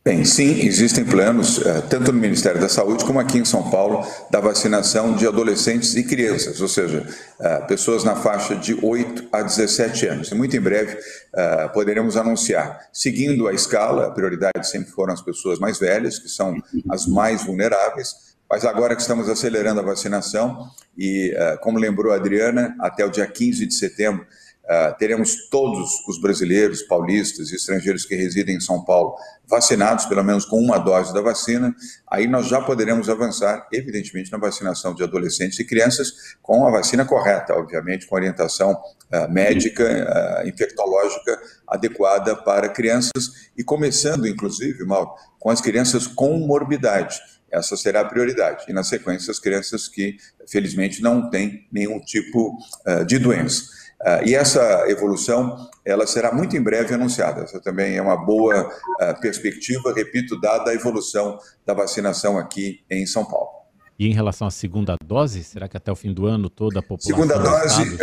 Bem, 0.02 0.24
sim, 0.24 0.64
existem 0.64 1.04
planos, 1.04 1.60
eh, 1.66 1.82
tanto 1.82 2.10
no 2.12 2.18
Ministério 2.18 2.58
da 2.58 2.68
Saúde 2.68 3.04
como 3.04 3.20
aqui 3.20 3.36
em 3.36 3.44
São 3.44 3.68
Paulo, 3.70 4.06
da 4.30 4.40
vacinação 4.40 5.14
de 5.14 5.26
adolescentes 5.26 5.94
e 5.96 6.02
crianças, 6.02 6.62
ou 6.62 6.68
seja, 6.68 7.06
eh, 7.38 7.60
pessoas 7.68 8.04
na 8.04 8.16
faixa 8.16 8.56
de 8.56 8.72
8 8.82 9.28
a 9.30 9.42
17 9.42 10.06
anos. 10.06 10.30
E 10.30 10.34
muito 10.34 10.56
em 10.56 10.60
breve 10.60 10.96
eh, 11.34 11.68
poderemos 11.74 12.16
anunciar, 12.16 12.88
seguindo 12.90 13.46
a 13.48 13.52
escala, 13.52 14.06
a 14.06 14.10
prioridade 14.10 14.66
sempre 14.66 14.90
foram 14.92 15.12
as 15.12 15.20
pessoas 15.20 15.58
mais 15.58 15.78
velhas, 15.78 16.18
que 16.18 16.28
são 16.30 16.56
as 16.88 17.06
mais 17.06 17.44
vulneráveis, 17.44 18.27
mas 18.50 18.64
agora 18.64 18.96
que 18.96 19.02
estamos 19.02 19.28
acelerando 19.28 19.80
a 19.80 19.84
vacinação, 19.84 20.70
e 20.96 21.34
uh, 21.34 21.60
como 21.60 21.78
lembrou 21.78 22.12
a 22.12 22.16
Adriana, 22.16 22.74
até 22.80 23.04
o 23.04 23.10
dia 23.10 23.26
15 23.26 23.66
de 23.66 23.74
setembro, 23.74 24.22
uh, 24.64 24.96
teremos 24.98 25.48
todos 25.50 25.90
os 26.08 26.18
brasileiros, 26.18 26.80
paulistas 26.82 27.50
e 27.50 27.56
estrangeiros 27.56 28.06
que 28.06 28.16
residem 28.16 28.56
em 28.56 28.60
São 28.60 28.82
Paulo 28.82 29.16
vacinados, 29.46 30.06
pelo 30.06 30.24
menos 30.24 30.46
com 30.46 30.56
uma 30.58 30.78
dose 30.78 31.12
da 31.12 31.20
vacina. 31.20 31.74
Aí 32.10 32.26
nós 32.26 32.48
já 32.48 32.58
poderemos 32.62 33.10
avançar, 33.10 33.68
evidentemente, 33.70 34.32
na 34.32 34.38
vacinação 34.38 34.94
de 34.94 35.02
adolescentes 35.02 35.58
e 35.58 35.64
crianças, 35.64 36.34
com 36.42 36.66
a 36.66 36.70
vacina 36.70 37.04
correta, 37.04 37.52
obviamente, 37.52 38.06
com 38.06 38.14
orientação 38.14 38.72
uh, 38.72 39.30
médica, 39.30 40.42
infectológica 40.46 41.38
adequada 41.66 42.34
para 42.34 42.70
crianças, 42.70 43.50
e 43.54 43.62
começando, 43.62 44.26
inclusive, 44.26 44.84
Mauro, 44.86 45.10
com 45.38 45.50
as 45.50 45.60
crianças 45.60 46.06
com 46.06 46.38
morbidade 46.38 47.20
essa 47.50 47.76
será 47.76 48.00
a 48.00 48.04
prioridade. 48.04 48.64
E, 48.68 48.72
na 48.72 48.82
sequência, 48.82 49.30
as 49.30 49.38
crianças 49.38 49.88
que, 49.88 50.16
felizmente, 50.46 51.02
não 51.02 51.30
têm 51.30 51.66
nenhum 51.72 52.00
tipo 52.00 52.56
uh, 52.86 53.04
de 53.04 53.18
doença. 53.18 53.64
Uh, 54.00 54.28
e 54.28 54.34
essa 54.34 54.84
evolução, 54.88 55.68
ela 55.84 56.06
será 56.06 56.32
muito 56.32 56.56
em 56.56 56.62
breve 56.62 56.94
anunciada. 56.94 57.42
Essa 57.42 57.60
também 57.60 57.96
é 57.96 58.02
uma 58.02 58.16
boa 58.16 58.68
uh, 58.68 59.20
perspectiva, 59.20 59.92
repito, 59.92 60.40
dada 60.40 60.70
a 60.70 60.74
evolução 60.74 61.38
da 61.66 61.74
vacinação 61.74 62.38
aqui 62.38 62.80
em 62.90 63.06
São 63.06 63.24
Paulo. 63.24 63.58
E 63.98 64.06
em 64.06 64.12
relação 64.12 64.46
à 64.46 64.50
segunda 64.50 64.94
dose, 65.04 65.42
será 65.42 65.68
que 65.68 65.76
até 65.76 65.90
o 65.90 65.96
fim 65.96 66.12
do 66.12 66.26
ano 66.26 66.48
toda 66.48 66.78
a 66.78 66.82
população... 66.82 67.16
Segunda 67.16 67.38
dose... 67.38 67.98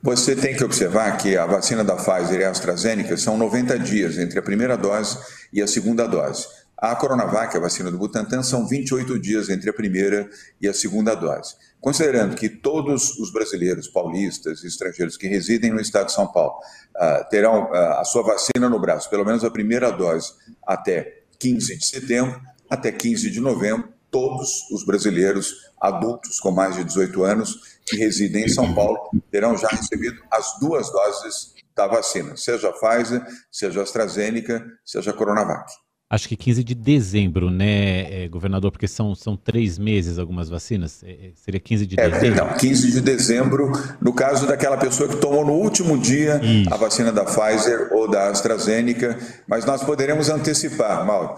Você 0.00 0.36
tem 0.36 0.54
que 0.54 0.62
observar 0.62 1.16
que 1.18 1.36
a 1.36 1.44
vacina 1.44 1.82
da 1.82 1.96
Pfizer 1.96 2.40
e 2.40 2.44
a 2.44 2.50
AstraZeneca 2.50 3.16
são 3.16 3.36
90 3.36 3.78
dias 3.80 4.16
entre 4.16 4.38
a 4.38 4.42
primeira 4.42 4.76
dose 4.76 5.18
e 5.52 5.60
a 5.60 5.66
segunda 5.66 6.06
dose. 6.06 6.46
A 6.80 6.94
Coronavac, 6.94 7.56
a 7.56 7.60
vacina 7.60 7.90
do 7.90 7.98
Butantan, 7.98 8.40
são 8.44 8.64
28 8.64 9.18
dias 9.18 9.48
entre 9.48 9.68
a 9.68 9.72
primeira 9.72 10.30
e 10.60 10.68
a 10.68 10.72
segunda 10.72 11.12
dose. 11.12 11.56
Considerando 11.80 12.36
que 12.36 12.48
todos 12.48 13.18
os 13.18 13.32
brasileiros, 13.32 13.88
paulistas 13.88 14.62
e 14.62 14.68
estrangeiros 14.68 15.16
que 15.16 15.26
residem 15.26 15.72
no 15.72 15.80
estado 15.80 16.06
de 16.06 16.12
São 16.12 16.28
Paulo 16.28 16.54
uh, 16.96 17.28
terão 17.30 17.64
uh, 17.64 17.74
a 17.98 18.04
sua 18.04 18.22
vacina 18.22 18.68
no 18.68 18.80
braço, 18.80 19.10
pelo 19.10 19.24
menos 19.24 19.42
a 19.42 19.50
primeira 19.50 19.90
dose, 19.90 20.32
até 20.64 21.22
15 21.40 21.78
de 21.78 21.84
setembro, 21.84 22.40
até 22.70 22.92
15 22.92 23.28
de 23.28 23.40
novembro, 23.40 23.92
todos 24.08 24.70
os 24.70 24.86
brasileiros 24.86 25.72
adultos 25.80 26.38
com 26.38 26.52
mais 26.52 26.76
de 26.76 26.84
18 26.84 27.24
anos 27.24 27.78
que 27.86 27.96
residem 27.96 28.44
em 28.44 28.48
São 28.48 28.72
Paulo 28.72 28.98
terão 29.32 29.56
já 29.56 29.66
recebido 29.66 30.22
as 30.30 30.58
duas 30.60 30.90
doses 30.92 31.54
da 31.74 31.88
vacina, 31.88 32.36
seja 32.36 32.68
a 32.68 32.72
Pfizer, 32.72 33.24
seja 33.50 33.80
a 33.80 33.82
AstraZeneca, 33.82 34.64
seja 34.84 35.10
a 35.10 35.14
Coronavac. 35.14 35.87
Acho 36.10 36.26
que 36.26 36.36
15 36.36 36.64
de 36.64 36.74
dezembro, 36.74 37.50
né, 37.50 38.24
é, 38.24 38.28
governador? 38.28 38.72
Porque 38.72 38.88
são, 38.88 39.14
são 39.14 39.36
três 39.36 39.78
meses 39.78 40.18
algumas 40.18 40.48
vacinas. 40.48 41.02
É, 41.02 41.10
é 41.10 41.30
seria 41.34 41.60
15 41.60 41.86
de 41.86 42.00
é, 42.00 42.08
dezembro? 42.08 42.46
Não, 42.46 42.56
15 42.56 42.92
de 42.92 43.00
dezembro, 43.02 43.72
no 44.00 44.14
caso 44.14 44.46
daquela 44.46 44.78
pessoa 44.78 45.06
que 45.06 45.16
tomou 45.16 45.44
no 45.44 45.52
último 45.52 45.98
dia 45.98 46.40
Isso. 46.42 46.72
a 46.72 46.78
vacina 46.78 47.12
da 47.12 47.26
Pfizer 47.26 47.92
ou 47.92 48.10
da 48.10 48.28
AstraZeneca. 48.30 49.18
Mas 49.46 49.66
nós 49.66 49.84
poderemos 49.84 50.30
antecipar, 50.30 51.04
Mauro. 51.04 51.34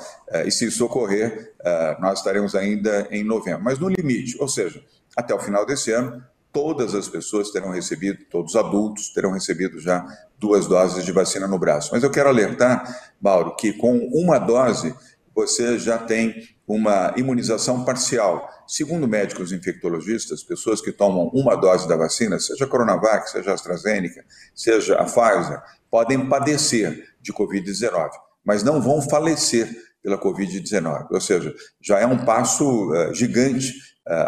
E 0.47 0.53
se 0.53 0.67
isso 0.67 0.85
ocorrer, 0.85 1.53
nós 2.01 2.21
estaremos 2.21 2.55
ainda 2.55 3.09
em 3.11 3.25
novembro. 3.25 3.65
Mas 3.65 3.81
no 3.81 3.89
limite, 3.89 4.37
ou 4.39 4.47
seja, 4.47 4.81
até 5.17 5.35
o 5.35 5.41
final 5.41 5.67
desse 5.67 5.91
ano, 5.91 6.23
todas 6.53 6.95
as 6.95 7.09
pessoas 7.09 7.51
terão 7.51 7.71
recebido, 7.71 8.25
todos 8.31 8.55
os 8.55 8.61
adultos 8.61 9.11
terão 9.11 9.33
recebido 9.33 9.79
já 9.81 10.07
duas 10.39 10.67
doses 10.67 11.05
de 11.05 11.13
vacina 11.13 11.47
no 11.47 11.59
braço. 11.59 11.91
Mas 11.93 12.03
eu 12.03 12.11
quero 12.11 12.29
alertar, 12.29 13.13
Mauro, 13.21 13.55
que 13.57 13.73
com 13.73 13.99
uma 14.13 14.39
dose 14.39 14.95
você 15.35 15.79
já 15.79 15.99
tem 15.99 16.49
uma 16.67 17.13
imunização 17.17 17.85
parcial. 17.85 18.49
Segundo 18.67 19.09
médicos 19.09 19.53
infectologistas, 19.53 20.45
pessoas 20.45 20.81
que 20.81 20.93
tomam 20.93 21.29
uma 21.35 21.57
dose 21.57 21.89
da 21.89 21.97
vacina, 21.97 22.39
seja 22.39 22.65
a 22.65 22.69
Coronavac, 22.69 23.29
seja 23.31 23.51
a 23.51 23.55
AstraZeneca, 23.55 24.25
seja 24.55 24.97
a 24.97 25.05
Pfizer, 25.05 25.61
podem 25.91 26.29
padecer 26.29 27.09
de 27.21 27.33
Covid-19, 27.33 28.11
mas 28.45 28.63
não 28.63 28.81
vão 28.81 29.03
falecer 29.03 29.69
pela 30.03 30.19
Covid-19. 30.19 31.09
Ou 31.11 31.21
seja, 31.21 31.55
já 31.81 31.99
é 31.99 32.07
um 32.07 32.25
passo 32.25 32.93
uh, 32.93 33.15
gigante 33.15 33.73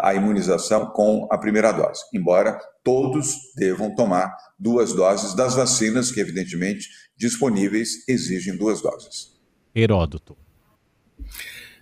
a 0.01 0.13
imunização 0.13 0.87
com 0.87 1.27
a 1.29 1.37
primeira 1.37 1.71
dose, 1.71 2.01
embora 2.13 2.57
todos 2.83 3.35
devam 3.55 3.93
tomar 3.93 4.33
duas 4.57 4.93
doses 4.93 5.33
das 5.33 5.55
vacinas 5.55 6.11
que, 6.11 6.19
evidentemente, 6.19 6.87
disponíveis 7.17 8.07
exigem 8.07 8.55
duas 8.55 8.81
doses. 8.81 9.33
Heródoto. 9.75 10.37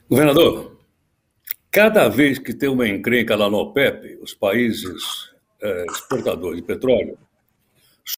Governador, 0.10 0.78
cada 1.70 2.10
vez 2.10 2.40
que 2.40 2.54
tem 2.54 2.70
uma 2.70 2.88
encrenca 2.88 3.36
lá 3.36 3.50
no 3.50 3.58
OPEP, 3.58 4.18
os 4.22 4.34
países 4.34 5.32
é, 5.62 5.86
exportadores 5.86 6.58
de 6.58 6.64
petróleo, 6.64 7.18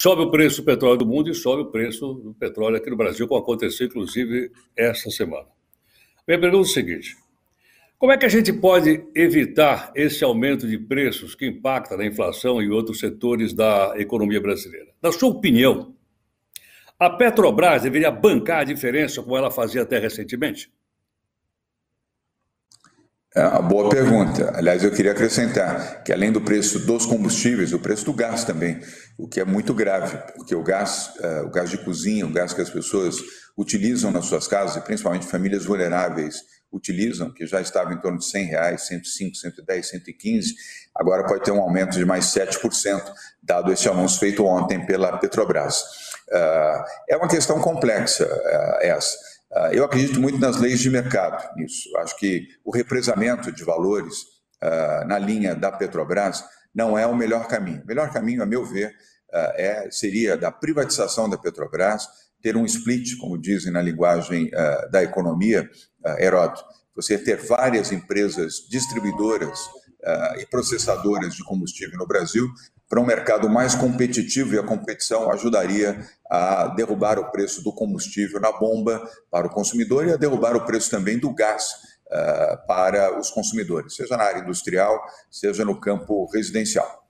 sobe 0.02 0.24
o 0.24 0.32
preço 0.32 0.62
do 0.62 0.66
petróleo 0.66 0.98
do 0.98 1.06
mundo 1.06 1.30
e 1.30 1.36
sobe 1.36 1.64
o 1.64 1.72
preço 1.72 2.14
do 2.14 2.34
petróleo 2.34 2.78
aqui 2.78 2.90
no 2.90 2.96
Brasil, 2.96 3.28
como 3.28 3.42
aconteceu 3.42 3.88
inclusive 3.88 4.52
essa 4.78 5.10
semana. 5.10 5.48
Minha 6.28 6.40
pergunta 6.40 6.68
é 6.68 6.70
o 6.70 6.74
seguinte: 6.74 7.18
como 7.98 8.12
é 8.12 8.18
que 8.18 8.26
a 8.26 8.30
gente 8.30 8.52
pode 8.52 9.06
evitar 9.16 9.92
esse 9.96 10.24
aumento 10.24 10.68
de 10.68 10.78
preços 10.78 11.36
que 11.36 11.48
impacta 11.48 11.96
na 11.96 12.06
inflação 12.06 12.62
e 12.62 12.70
outros 12.70 13.00
setores 13.00 13.54
da 13.54 13.94
economia 13.98 14.42
brasileira? 14.42 14.92
Na 15.02 15.12
sua 15.12 15.30
opinião, 15.30 15.96
a 17.00 17.10
Petrobras 17.10 17.84
deveria 17.84 18.12
bancar 18.12 18.60
a 18.60 18.64
diferença 18.64 19.22
como 19.22 19.38
ela 19.38 19.50
fazia 19.50 19.82
até 19.82 20.00
recentemente? 20.00 20.72
É 23.36 23.48
uma 23.48 23.64
boa 23.64 23.90
pergunta. 23.90 24.52
Aliás, 24.56 24.84
eu 24.84 24.92
queria 24.92 25.12
acrescentar 25.12 26.04
que, 26.04 26.14
além 26.14 26.32
do 26.32 26.40
preço 26.40 26.86
dos 26.86 27.06
combustíveis, 27.06 27.74
o 27.74 27.80
preço 27.80 28.06
do 28.06 28.14
gás 28.14 28.44
também, 28.44 28.80
o 29.18 29.28
que 29.28 29.40
é 29.40 29.46
muito 29.46 29.74
grave, 29.74 30.18
porque 30.36 30.54
o 30.54 30.62
gás, 30.62 31.12
uh, 31.20 31.48
o 31.48 31.50
gás 31.50 31.72
de 31.72 31.80
cozinha, 31.80 32.28
o 32.28 32.32
gás 32.32 32.54
que 32.54 32.62
as 32.62 32.70
pessoas 32.70 33.18
utilizam 33.58 34.12
nas 34.12 34.26
suas 34.26 34.48
casas, 34.48 34.76
e 34.78 34.82
principalmente 34.82 35.26
famílias 35.26 35.66
vulneráveis 35.66 36.36
utilizam, 36.74 37.32
que 37.32 37.46
já 37.46 37.62
estava 37.62 37.94
em 37.94 38.02
torno 38.02 38.18
de 38.18 38.26
100 38.26 38.46
reais, 38.46 38.88
105, 38.88 39.38
110, 39.38 39.90
115, 39.90 40.56
agora 40.96 41.26
pode 41.26 41.44
ter 41.44 41.52
um 41.52 41.62
aumento 41.62 41.92
de 41.92 42.04
mais 42.04 42.26
7%, 42.26 43.14
dado 43.42 43.72
esse 43.72 43.88
anúncio 43.88 44.20
feito 44.20 44.44
ontem 44.44 44.84
pela 44.86 45.18
Petrobras. 45.20 45.82
Uh, 46.30 46.84
é 47.10 47.16
uma 47.16 47.28
questão 47.28 47.62
complexa 47.62 48.26
uh, 48.26 48.78
essa. 48.82 49.16
Ah, 49.56 49.70
eu 49.72 49.84
acredito 49.84 50.20
muito 50.20 50.40
nas 50.40 50.58
leis 50.58 50.80
de 50.80 50.90
mercado 50.90 51.48
nisso. 51.56 51.96
Acho 51.98 52.18
que 52.18 52.48
o 52.66 52.72
represamento 52.76 53.52
de 53.52 53.64
valores 53.64 54.34
na 55.06 55.20
linha 55.20 55.54
da 55.54 55.72
Petrobras 55.72 56.44
não 56.74 56.98
é 56.98 57.06
o 57.06 57.16
melhor 57.16 57.48
caminho. 57.48 57.84
O 57.84 57.86
melhor 57.86 58.12
caminho, 58.12 58.42
a 58.42 58.48
meu 58.48 58.66
ver, 58.66 58.96
é, 59.32 59.90
seria 59.92 60.36
da 60.36 60.52
privatização 60.52 61.30
da 61.30 61.38
Petrobras, 61.38 62.08
ter 62.44 62.56
um 62.56 62.66
split, 62.66 63.18
como 63.18 63.42
dizem 63.42 63.72
na 63.72 63.82
linguagem 63.82 64.48
uh, 64.48 64.92
da 64.92 65.02
economia, 65.02 65.68
Heródoto. 66.20 66.64
Você 66.96 67.18
ter 67.18 67.38
várias 67.38 67.92
empresas 67.92 68.68
distribuidoras 68.70 69.58
e 70.38 70.46
processadoras 70.46 71.34
de 71.34 71.42
combustível 71.46 71.98
no 71.98 72.06
Brasil 72.06 72.46
para 72.94 73.02
um 73.02 73.06
mercado 73.06 73.50
mais 73.50 73.74
competitivo 73.74 74.54
e 74.54 74.60
a 74.60 74.64
competição 74.64 75.32
ajudaria 75.32 76.06
a 76.30 76.68
derrubar 76.68 77.18
o 77.18 77.32
preço 77.32 77.64
do 77.64 77.74
combustível 77.74 78.40
na 78.40 78.52
bomba 78.52 79.02
para 79.32 79.48
o 79.48 79.50
consumidor 79.50 80.06
e 80.06 80.12
a 80.12 80.16
derrubar 80.16 80.56
o 80.56 80.64
preço 80.64 80.92
também 80.92 81.18
do 81.18 81.34
gás 81.34 81.64
uh, 82.08 82.68
para 82.68 83.20
os 83.20 83.32
consumidores, 83.32 83.96
seja 83.96 84.16
na 84.16 84.24
área 84.24 84.42
industrial, 84.42 85.02
seja 85.32 85.66
no 85.66 85.80
campo 85.80 86.30
residencial. 86.32 87.03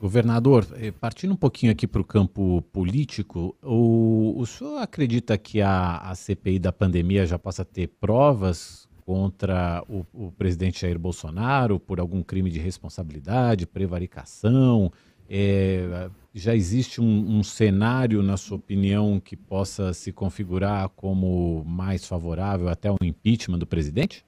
Governador, 0.00 0.66
eh, 0.76 0.90
partindo 0.90 1.34
um 1.34 1.36
pouquinho 1.36 1.70
aqui 1.70 1.86
para 1.86 2.00
o 2.00 2.04
campo 2.04 2.62
político, 2.72 3.54
o, 3.62 4.32
o 4.34 4.46
senhor 4.46 4.78
acredita 4.78 5.36
que 5.36 5.60
a, 5.60 5.98
a 5.98 6.14
CPI 6.14 6.58
da 6.58 6.72
pandemia 6.72 7.26
já 7.26 7.38
possa 7.38 7.66
ter 7.66 7.88
provas 8.00 8.88
contra 9.04 9.84
o, 9.86 10.06
o, 10.14 10.32
presidente 10.32 10.80
Jair 10.80 10.98
Bolsonaro 10.98 11.78
por 11.78 12.00
algum 12.00 12.22
crime 12.22 12.50
de 12.50 12.58
responsabilidade, 12.58 13.66
prevaricação? 13.66 14.90
É, 15.28 16.08
já 16.32 16.56
existe 16.56 16.98
um, 16.98 17.38
um, 17.38 17.42
cenário, 17.42 18.22
na 18.22 18.38
sua 18.38 18.56
opinião, 18.56 19.20
que 19.20 19.36
possa 19.36 19.92
se 19.92 20.12
configurar 20.12 20.88
como 20.90 21.62
mais 21.66 22.06
favorável 22.06 22.70
até 22.70 22.90
um 22.90 22.96
impeachment 23.02 23.58
do 23.58 23.66
presidente? 23.66 24.24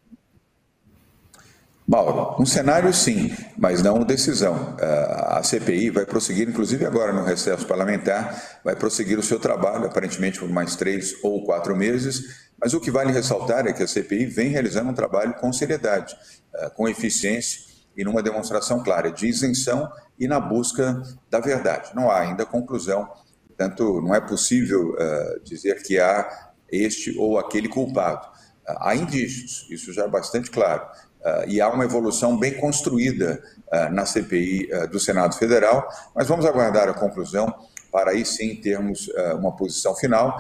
Mauro, 1.87 2.41
um 2.41 2.47
cenário 2.47 2.93
sim, 2.95 3.35
mas 3.59 3.83
não 3.83 4.05
decisão. 4.05 4.77
A 4.81 5.43
CPI 5.43 5.91
vai 5.91 6.07
prosseguir, 6.07 6.49
inclusive 6.49 6.87
agora 6.87 7.13
no 7.13 7.25
recesso 7.25 7.67
parlamentar, 7.67 8.61
vai 8.65 8.77
prosseguir 8.77 9.19
o 9.19 9.23
seu 9.23 9.39
trabalho, 9.39 9.87
aparentemente 9.87 10.39
por 10.39 10.49
mais 10.49 10.77
três 10.77 11.15
ou 11.23 11.45
quatro 11.45 11.77
meses, 11.77 12.51
mas 12.59 12.73
o 12.73 12.81
que 12.81 12.91
vale 12.91 13.13
ressaltar 13.13 13.67
é 13.67 13.73
que 13.73 13.83
a 13.83 13.89
CPI 13.89 14.27
vem 14.27 14.49
realizando 14.49 14.91
um 14.91 14.95
trabalho 14.95 15.35
com 15.35 15.53
seriedade, 15.53 16.15
eh, 16.55 16.71
com 16.71 16.89
eficiência 16.89 17.73
e 17.97 18.05
numa 18.05 18.23
demonstração 18.23 18.83
clara 18.83 19.11
de 19.11 19.27
isenção 19.27 19.91
e 20.19 20.29
na 20.29 20.39
busca 20.39 21.03
da 21.29 21.41
verdade. 21.41 21.91
Não 21.95 22.11
há 22.11 22.21
ainda 22.21 22.47
conclusão, 22.47 23.09
portanto, 23.49 24.01
não 24.01 24.15
é 24.15 24.21
possível 24.21 24.93
uh, 24.93 25.41
dizer 25.45 25.83
que 25.83 25.99
há 25.99 26.53
este 26.71 27.17
ou 27.19 27.39
aquele 27.39 27.69
culpado. 27.69 28.27
Há 28.67 28.95
indícios, 28.95 29.67
isso 29.71 29.93
já 29.93 30.05
é 30.05 30.09
bastante 30.09 30.51
claro, 30.51 30.87
uh, 31.25 31.49
e 31.49 31.61
há 31.61 31.69
uma 31.69 31.85
evolução 31.85 32.39
bem 32.39 32.55
construída 32.55 33.43
na 33.91 34.05
CPI 34.05 34.69
do 34.91 35.01
Senado 35.01 35.35
Federal, 35.35 35.89
mas 36.15 36.29
vamos 36.29 36.45
aguardar 36.45 36.91
a 36.91 36.93
conclusão 36.93 37.55
para 37.91 38.11
aí 38.11 38.23
sim 38.23 38.55
termos 38.57 39.11
uma 39.39 39.57
posição 39.57 39.97
final 39.97 40.37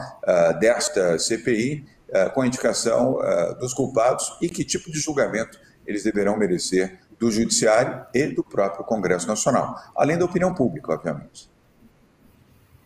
desta 0.61 1.19
CPI 1.19 1.83
com 2.35 2.45
indicação 2.45 3.19
dos 3.59 3.73
culpados 3.73 4.37
e 4.43 4.51
que 4.51 4.63
tipo 4.67 4.93
de 4.93 5.01
julgamento 5.01 5.59
eles 5.87 6.05
deverão 6.05 6.37
merecer 6.37 7.01
do 7.19 7.31
Judiciário 7.31 8.05
e 8.13 8.27
do 8.27 8.43
próprio 8.43 8.85
Congresso 8.85 9.29
Nacional, 9.29 9.77
além 9.97 10.19
da 10.19 10.25
opinião 10.25 10.53
pública, 10.53 10.93
obviamente. 10.93 11.52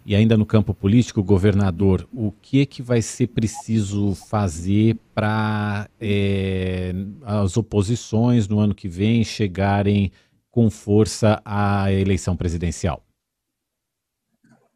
E 0.08 0.14
ainda 0.14 0.36
no 0.36 0.46
campo 0.46 0.72
político, 0.72 1.20
governador, 1.20 2.08
o 2.12 2.30
que 2.30 2.62
é 2.62 2.64
que 2.64 2.80
vai 2.80 3.02
ser 3.02 3.26
preciso 3.26 4.14
fazer 4.14 4.96
para 5.12 5.88
é, 6.00 6.92
as 7.24 7.56
oposições 7.56 8.46
no 8.46 8.60
ano 8.60 8.72
que 8.72 8.86
vem 8.88 9.24
chegarem 9.24 10.12
com 10.48 10.70
força 10.70 11.42
à 11.44 11.92
eleição 11.92 12.36
presidencial? 12.36 13.02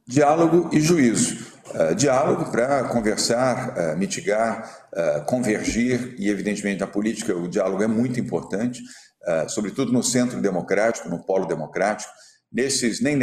Diálogo 0.05 0.69
e 0.73 0.81
juízo. 0.81 1.49
Uh, 1.69 1.95
diálogo 1.95 2.51
para 2.51 2.89
conversar, 2.89 3.77
uh, 3.79 3.97
mitigar, 3.97 4.89
uh, 4.93 5.25
convergir, 5.27 6.17
e 6.19 6.29
evidentemente 6.29 6.81
na 6.81 6.89
política 6.89 7.37
o 7.37 7.47
diálogo 7.47 7.85
é 7.85 7.87
muito 7.87 8.19
importante, 8.19 8.83
sobretudo 9.49 9.93
no 9.93 10.03
centro 10.03 10.41
democrático, 10.41 11.09
no 11.09 11.23
polo 11.25 11.45
democrático, 11.45 12.11
nesses 12.51 13.03
nem 13.03 13.15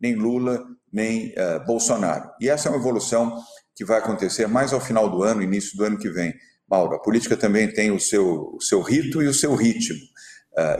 nem, 0.00 0.14
Lula, 0.14 0.64
nem 0.92 1.34
Bolsonaro. 1.66 2.30
E 2.40 2.48
essa 2.48 2.68
é 2.68 2.72
uma 2.72 2.78
evolução 2.78 3.36
que 3.74 3.84
vai 3.84 3.98
acontecer 3.98 4.46
mais 4.46 4.72
ao 4.72 4.80
final 4.80 5.10
do 5.10 5.22
ano, 5.22 5.42
início 5.42 5.76
do 5.76 5.84
ano 5.84 5.98
que 5.98 6.08
vem. 6.08 6.34
Mauro, 6.68 6.96
a 6.96 7.02
política 7.02 7.36
também 7.36 7.72
tem 7.72 7.90
o 7.90 8.00
seu, 8.00 8.54
o 8.54 8.60
seu 8.60 8.80
rito 8.80 9.22
e 9.22 9.26
o 9.26 9.34
seu 9.34 9.54
ritmo. 9.54 9.98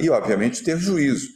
e, 0.01 0.11
obviamente, 0.11 0.63
ter 0.63 0.79
juízo 0.79 1.29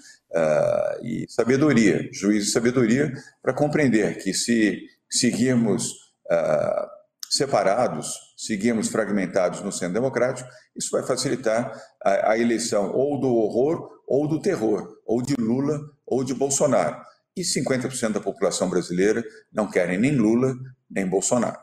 e 1.02 1.26
sabedoria, 1.28 2.08
juízo 2.12 2.48
e 2.48 2.52
sabedoria 2.52 3.12
para 3.42 3.52
compreender 3.52 4.18
que 4.18 4.32
se 4.32 4.80
seguirmos 5.12 5.90
uh, 6.30 6.86
separados, 7.30 8.14
seguirmos 8.36 8.88
fragmentados 8.88 9.60
no 9.60 9.70
centro 9.70 9.94
democrático, 9.94 10.48
isso 10.74 10.90
vai 10.90 11.02
facilitar 11.02 11.72
a, 12.02 12.32
a, 12.32 12.38
eleição 12.38 12.92
ou 12.92 13.20
do 13.20 13.28
horror 13.28 13.90
ou 14.06 14.26
do 14.26 14.40
terror, 14.40 14.88
ou 15.06 15.22
de 15.22 15.34
Lula 15.38 15.78
ou 16.06 16.24
de 16.24 16.34
Bolsonaro. 16.34 16.96
E 17.36 17.42
50% 17.42 18.12
da 18.12 18.20
população 18.20 18.68
brasileira 18.68 19.24
não 19.50 19.70
querem 19.70 19.98
nem 19.98 20.16
Lula 20.16 20.54
nem 20.90 21.06
Bolsonaro. 21.06 21.58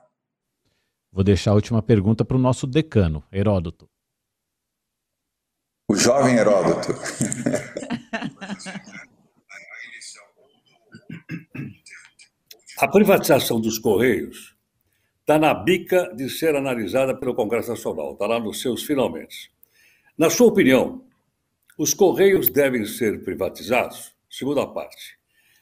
Vou 1.12 1.24
deixar 1.24 1.52
a 1.52 1.56
última 1.56 1.82
pergunta 1.82 2.24
para 2.24 2.38
o 2.38 2.40
nosso 2.40 2.68
decano, 2.68 3.24
Heródoto. 3.32 3.90
O 5.88 5.96
jovem 5.96 6.36
Heródoto. 6.36 6.94
A 12.80 12.88
privatização 12.88 13.60
dos 13.60 13.78
Correios 13.78 14.56
está 15.20 15.38
na 15.38 15.54
bica 15.54 16.12
de 16.16 16.30
ser 16.30 16.56
analisada 16.56 17.16
pelo 17.16 17.36
Congresso 17.36 17.70
Nacional, 17.70 18.14
está 18.14 18.26
lá 18.26 18.40
nos 18.40 18.62
seus 18.62 18.84
finalmente. 18.84 19.52
Na 20.18 20.30
sua 20.30 20.48
opinião, 20.48 21.06
os 21.78 21.94
Correios 21.94 22.50
devem 22.50 22.86
ser 22.86 23.24
privatizados? 23.24 24.16
Segunda 24.30 24.66
parte. 24.66 25.19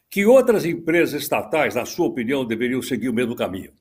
Que 0.09 0.25
outras 0.25 0.65
empresas 0.65 1.21
estatais, 1.21 1.75
na 1.75 1.85
sua 1.85 2.07
opinião, 2.07 2.45
deveriam 2.45 2.81
seguir 2.81 3.09
o 3.09 3.13
mesmo 3.13 3.35
caminho? 3.35 3.71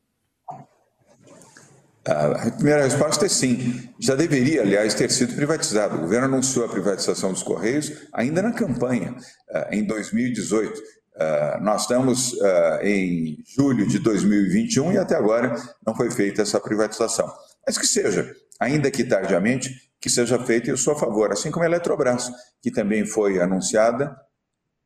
A 2.07 2.53
primeira 2.53 2.85
resposta 2.85 3.27
é 3.27 3.29
sim. 3.29 3.89
Já 3.99 4.15
deveria, 4.15 4.63
aliás, 4.63 4.95
ter 4.95 5.11
sido 5.11 5.35
privatizado. 5.35 5.97
O 5.97 6.01
governo 6.03 6.27
anunciou 6.27 6.65
a 6.65 6.69
privatização 6.69 7.33
dos 7.33 7.43
Correios 7.43 7.93
ainda 8.13 8.41
na 8.43 8.53
campanha, 8.53 9.17
eh, 9.51 9.79
em 9.79 9.85
2018. 9.85 10.81
Eh, 11.19 11.59
nós 11.63 11.83
estamos 11.83 12.33
eh, 12.41 12.81
em 12.85 13.39
julho 13.57 13.89
de 13.89 13.99
2021 13.99 14.93
e 14.93 14.99
até 14.99 15.17
agora 15.17 15.57
não 15.85 15.97
foi 15.97 16.09
feita 16.11 16.43
essa 16.43 16.61
privatização. 16.61 17.29
Mas 17.67 17.77
que 17.77 17.87
seja, 17.87 18.33
ainda 18.61 18.89
que 18.89 19.03
tardiamente, 19.03 19.69
que 20.01 20.09
seja 20.09 20.39
feita 20.39 20.71
em 20.71 20.77
sua 20.77 20.97
favor, 20.97 21.33
assim 21.33 21.51
como 21.51 21.65
a 21.65 21.67
Eletrobras, 21.67 22.31
que 22.63 22.71
também 22.71 23.05
foi 23.05 23.41
anunciada 23.41 24.17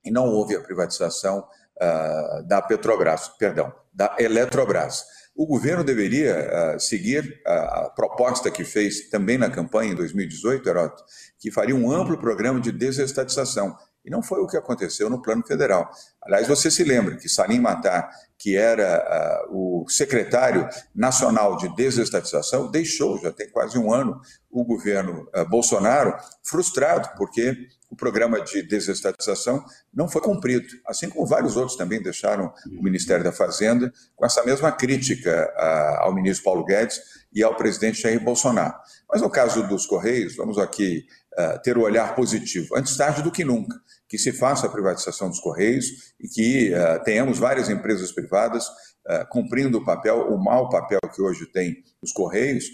e 0.04 0.10
não 0.10 0.26
houve 0.26 0.56
a 0.56 0.60
privatização 0.60 1.46
da 2.46 2.60
Petrobras, 2.60 3.28
perdão, 3.38 3.72
da 3.90 4.14
Eletrobras. 4.18 5.02
O 5.34 5.46
governo 5.46 5.82
deveria 5.82 6.74
uh, 6.76 6.80
seguir 6.80 7.40
a, 7.46 7.54
a, 7.54 7.90
proposta 7.90 8.50
que 8.50 8.62
fez 8.62 9.08
também 9.08 9.38
na 9.38 9.48
campanha 9.48 9.92
em 9.92 9.94
2018, 9.94 10.68
Heroto, 10.68 11.02
que 11.38 11.50
faria 11.50 11.74
um 11.74 11.90
amplo 11.90 12.18
programa 12.18 12.60
de 12.60 12.70
desestatização. 12.70 13.74
E 14.04 14.10
não 14.10 14.22
foi 14.22 14.40
o 14.40 14.46
que 14.46 14.56
aconteceu 14.56 15.08
no 15.08 15.22
plano 15.22 15.42
federal. 15.46 15.90
Aliás, 16.22 16.48
você 16.48 16.70
se 16.70 16.84
lembra 16.84 17.16
que 17.16 17.28
Salim 17.28 17.60
Matar, 17.60 18.10
que 18.38 18.56
era 18.56 19.46
uh, 19.48 19.82
o 19.82 19.88
secretário 19.88 20.68
nacional 20.94 21.56
de 21.56 21.74
desestatização, 21.74 22.70
deixou, 22.70 23.18
já 23.18 23.32
tem 23.32 23.48
quase 23.50 23.78
um 23.78 23.92
ano, 23.92 24.20
o 24.50 24.62
governo 24.64 25.26
uh, 25.34 25.48
Bolsonaro 25.48 26.14
frustrado, 26.42 27.10
porque 27.16 27.56
o 27.90 27.96
programa 27.96 28.40
de 28.40 28.62
desestatização 28.62 29.64
não 29.92 30.09
foi 30.09 30.22
cumprido, 30.22 30.66
assim 30.87 31.11
como 31.11 31.26
vários 31.26 31.57
outros 31.57 31.76
também 31.76 32.00
deixaram 32.00 32.53
o 32.79 32.83
Ministério 32.83 33.24
da 33.24 33.33
Fazenda 33.33 33.92
com 34.14 34.24
essa 34.24 34.44
mesma 34.44 34.70
crítica 34.70 35.53
ao 35.98 36.14
ministro 36.14 36.44
Paulo 36.44 36.64
Guedes 36.64 37.00
e 37.33 37.42
ao 37.42 37.57
presidente 37.57 38.00
Jair 38.00 38.22
Bolsonaro. 38.22 38.74
Mas 39.09 39.20
no 39.20 39.31
caso 39.31 39.66
dos 39.66 39.87
Correios, 39.87 40.37
vamos 40.37 40.59
aqui 40.59 41.05
uh, 41.38 41.61
ter 41.62 41.76
o 41.76 41.83
olhar 41.83 42.14
positivo, 42.14 42.76
antes 42.76 42.96
tarde 42.96 43.22
do 43.22 43.33
que 43.33 43.44
nunca, 43.44 43.76
que 44.09 44.18
se 44.18 44.33
faça 44.33 44.66
a 44.66 44.70
privatização 44.70 45.29
dos 45.29 45.40
Correios 45.40 45.87
e 46.20 46.29
que 46.29 46.72
uh, 46.72 47.03
tenhamos 47.05 47.38
várias 47.38 47.68
empresas 47.68 48.12
privadas 48.12 48.66
uh, 48.66 49.26
cumprindo 49.31 49.79
o 49.79 49.85
papel, 49.85 50.29
o 50.29 50.42
mau 50.42 50.68
papel 50.68 51.00
que 51.14 51.22
hoje 51.22 51.46
tem 51.46 51.83
os 52.03 52.12
Correios, 52.12 52.64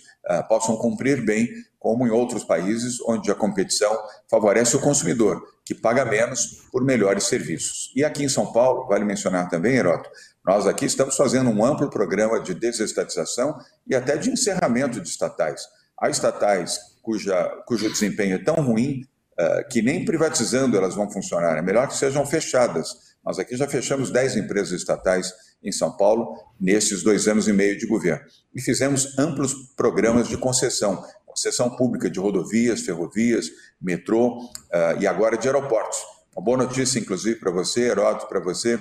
possam 0.49 0.77
cumprir 0.77 1.25
bem 1.25 1.49
como 1.87 2.05
em 2.05 2.11
outros 2.11 2.43
países 2.43 3.01
onde 3.07 3.31
a 3.31 3.35
competição 3.37 3.97
favorece 4.29 4.75
o 4.75 4.81
consumidor, 4.81 5.41
que 5.65 5.73
paga 5.73 6.05
menos 6.05 6.67
por 6.73 6.83
melhores 6.83 7.23
serviços. 7.29 7.93
E 7.95 8.03
aqui 8.03 8.25
em 8.25 8.29
São 8.29 8.53
Paulo, 8.53 8.89
vale 8.89 9.05
mencionar 9.05 9.49
também, 9.49 9.77
Heroto, 9.77 10.11
nós 10.45 10.67
aqui 10.67 10.85
estamos 10.85 11.15
fazendo 11.15 11.49
um 11.49 11.65
amplo 11.65 11.89
programa 11.89 12.41
de 12.41 12.55
desestatização 12.55 13.57
e 13.87 13.95
até 13.95 14.17
de 14.17 14.31
encerramento 14.31 15.01
de 15.01 15.09
estatais. 15.09 15.63
Há 15.97 16.11
estatais 16.11 16.77
cuja, 17.01 17.49
cujo 17.69 17.89
desempenho 17.89 18.35
é 18.35 18.43
tão 18.43 18.57
ruim 18.57 19.07
uh, 19.39 19.69
que 19.71 19.81
nem 19.81 20.05
privatizando 20.05 20.77
elas 20.77 20.97
vão 20.97 21.09
funcionar, 21.09 21.57
é 21.57 21.63
melhor 21.63 21.87
que 21.87 21.95
sejam 21.95 22.27
fechadas. 22.27 23.15
Nós 23.25 23.39
aqui 23.39 23.57
já 23.57 23.69
fechamos 23.69 24.11
10 24.11 24.39
empresas 24.39 24.73
estatais 24.73 25.33
em 25.63 25.73
São 25.73 25.97
Paulo 25.97 26.37
nesses 26.61 27.03
dois 27.03 27.27
anos 27.29 27.47
e 27.49 27.53
meio 27.53 27.79
de 27.79 27.87
governo. 27.87 28.25
E 28.55 28.61
fizemos 28.61 29.19
amplos 29.19 29.53
programas 29.77 30.29
de 30.29 30.37
concessão, 30.37 31.05
concessão 31.37 31.69
pública 31.77 32.09
de 32.09 32.19
rodovias, 32.19 32.81
ferrovias, 32.81 33.51
metrô 33.79 34.39
uh, 34.39 34.99
e 34.99 35.07
agora 35.07 35.37
de 35.37 35.47
aeroportos. 35.47 35.99
Uma 36.35 36.43
boa 36.43 36.57
notícia, 36.57 36.99
inclusive, 36.99 37.39
para 37.39 37.51
você, 37.51 37.83
Heródoto, 37.83 38.27
para 38.27 38.41
você, 38.41 38.79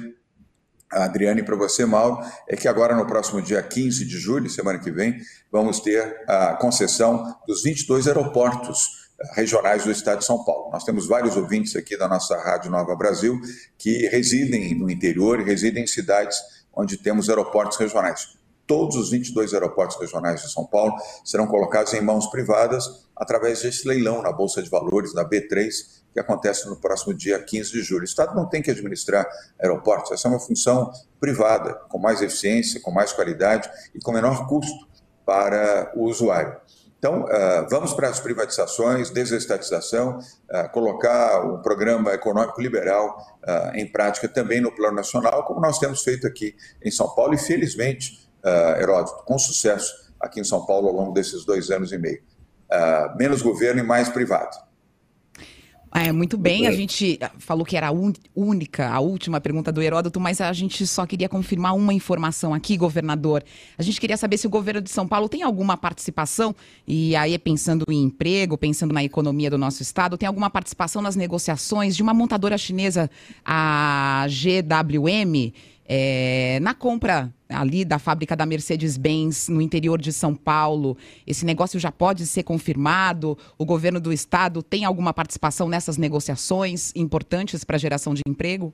Adriane, 0.90 1.44
para 1.44 1.58
você, 1.58 1.86
Mauro, 1.86 2.26
é 2.48 2.56
que 2.56 2.68
agora 2.68 2.96
no 2.96 3.06
próximo 3.06 3.42
dia 3.42 3.62
15 3.62 4.06
de 4.06 4.18
julho, 4.18 4.50
semana 4.50 4.80
que 4.80 4.90
vem, 4.90 5.20
vamos 5.52 5.82
ter 5.82 6.24
a 6.28 6.54
concessão 6.56 7.36
dos 7.46 7.64
22 7.64 8.08
aeroportos 8.08 9.10
eh, 9.20 9.36
regionais 9.36 9.84
do 9.84 9.92
estado 9.92 10.20
de 10.20 10.26
São 10.26 10.44
Paulo. 10.46 10.72
Nós 10.72 10.86
temos 10.86 11.08
vários 11.08 11.36
ouvintes 11.36 11.76
aqui 11.76 11.98
da 11.98 12.08
nossa 12.08 12.38
Rádio 12.38 12.72
Nova 12.72 12.96
Brasil 12.96 13.40
que 13.78 14.08
residem 14.08 14.76
no 14.76 14.90
interior 14.90 15.42
residem 15.42 15.84
em 15.84 15.88
cidades 15.88 16.38
onde 16.74 16.98
temos 16.98 17.30
aeroportos 17.30 17.78
regionais 17.78 18.36
todos 18.68 18.96
os 18.96 19.10
22 19.10 19.54
aeroportos 19.54 19.98
regionais 20.00 20.42
de 20.42 20.52
São 20.52 20.66
Paulo 20.66 20.94
serão 21.24 21.48
colocados 21.48 21.94
em 21.94 22.02
mãos 22.02 22.28
privadas 22.28 23.06
através 23.16 23.62
desse 23.62 23.88
leilão 23.88 24.22
na 24.22 24.32
Bolsa 24.32 24.62
de 24.62 24.70
Valores, 24.70 25.14
da 25.14 25.28
B3, 25.28 25.70
que 26.14 26.20
acontece 26.20 26.68
no 26.68 26.78
próximo 26.78 27.14
dia 27.14 27.42
15 27.42 27.72
de 27.72 27.82
julho. 27.82 28.02
O 28.02 28.06
Estado 28.06 28.36
não 28.36 28.48
tem 28.48 28.62
que 28.62 28.72
administrar 28.72 29.28
aeroportos, 29.62 30.12
essa 30.12 30.28
é 30.28 30.32
uma 30.32 30.40
função 30.40 30.92
privada, 31.20 31.74
com 31.90 31.98
mais 31.98 32.22
eficiência, 32.22 32.80
com 32.80 32.92
mais 32.92 33.12
qualidade 33.12 33.70
e 33.94 34.00
com 34.00 34.12
menor 34.12 34.48
custo 34.48 34.88
para 35.26 35.92
o 35.96 36.04
usuário. 36.04 36.56
Então, 36.98 37.24
uh, 37.24 37.68
vamos 37.70 37.94
para 37.94 38.10
as 38.10 38.20
privatizações, 38.20 39.12
desestatização, 39.12 40.18
uh, 40.18 40.72
colocar 40.72 41.46
o 41.46 41.62
programa 41.62 42.14
econômico 42.14 42.60
liberal 42.60 43.38
uh, 43.44 43.78
em 43.78 43.86
prática 43.86 44.28
também 44.28 44.60
no 44.60 44.74
plano 44.74 44.96
nacional, 44.96 45.44
como 45.44 45.60
nós 45.60 45.78
temos 45.78 46.02
feito 46.02 46.26
aqui 46.26 46.56
em 46.84 46.90
São 46.90 47.14
Paulo, 47.14 47.36
e 47.36 47.38
felizmente 47.38 48.25
uh, 48.46 48.80
Heródoto, 48.80 49.24
com 49.26 49.38
sucesso 49.38 49.92
aqui 50.20 50.40
em 50.40 50.44
São 50.44 50.66
Paulo 50.66 50.88
ao 50.88 50.94
longo 50.94 51.12
desses 51.12 51.44
dois 51.44 51.70
anos 51.72 51.92
e 51.92 51.98
meio. 51.98 52.22
Uh, 52.72 53.18
menos 53.18 53.42
governo 53.42 53.80
e 53.80 53.84
mais 53.84 54.10
privado. 54.10 54.66
É, 55.98 56.12
muito 56.12 56.38
bem, 56.38 56.68
a 56.68 56.74
gente 56.74 57.18
falou 57.40 57.66
que 57.66 57.78
era 57.78 57.88
a 57.88 57.92
única, 58.36 58.90
a 58.90 59.00
última 59.00 59.40
pergunta 59.40 59.72
do 59.72 59.82
Heródoto, 59.82 60.20
mas 60.20 60.42
a 60.42 60.52
gente 60.52 60.86
só 60.86 61.06
queria 61.06 61.30
confirmar 61.30 61.74
uma 61.74 61.94
informação 61.94 62.54
aqui, 62.54 62.76
governador. 62.76 63.42
A 63.78 63.82
gente 63.82 64.02
queria 64.02 64.18
saber 64.18 64.38
se 64.38 64.46
o 64.46 64.50
governo 64.50 64.82
de 64.82 64.90
São 64.90 65.08
Paulo 65.08 65.30
tem 65.30 65.42
alguma 65.42 65.78
participação, 65.78 66.54
e 66.86 67.16
aí 67.16 67.40
pensando 67.40 67.86
em 67.90 68.04
emprego, 68.04 68.58
pensando 68.58 68.94
na 68.94 69.06
economia 69.06 69.50
do 69.50 69.58
nosso 69.58 69.82
estado, 69.82 70.18
tem 70.18 70.28
alguma 70.28 70.50
participação 70.50 71.02
nas 71.02 71.16
negociações 71.16 71.96
de 71.96 72.04
uma 72.04 72.14
montadora 72.14 72.58
chinesa, 72.58 73.10
a 73.46 74.28
GWM, 74.28 75.54
é, 75.88 76.60
na 76.62 76.74
compra 76.74 77.32
ali 77.48 77.86
da 77.86 78.00
fábrica 78.00 78.36
da 78.36 78.46
Mercedes-Benz 78.46 79.50
no 79.50 79.62
interior 79.62 80.02
de 80.02 80.12
São 80.12 80.36
Paulo, 80.36 80.98
esse 81.28 81.46
negócio 81.46 81.80
já 81.80 81.92
pode 81.92 82.26
ser 82.26 82.44
confirmado? 82.44 83.38
O 83.58 83.66
governo 83.66 84.00
do 84.00 84.12
estado 84.12 84.64
tem 84.64 84.84
alguma 84.84 85.14
participação 85.14 85.70
nessas 85.70 85.98
negociações 85.98 86.92
importantes 86.96 87.64
para 87.64 87.76
a 87.76 87.80
geração 87.80 88.14
de 88.14 88.22
emprego? 88.28 88.74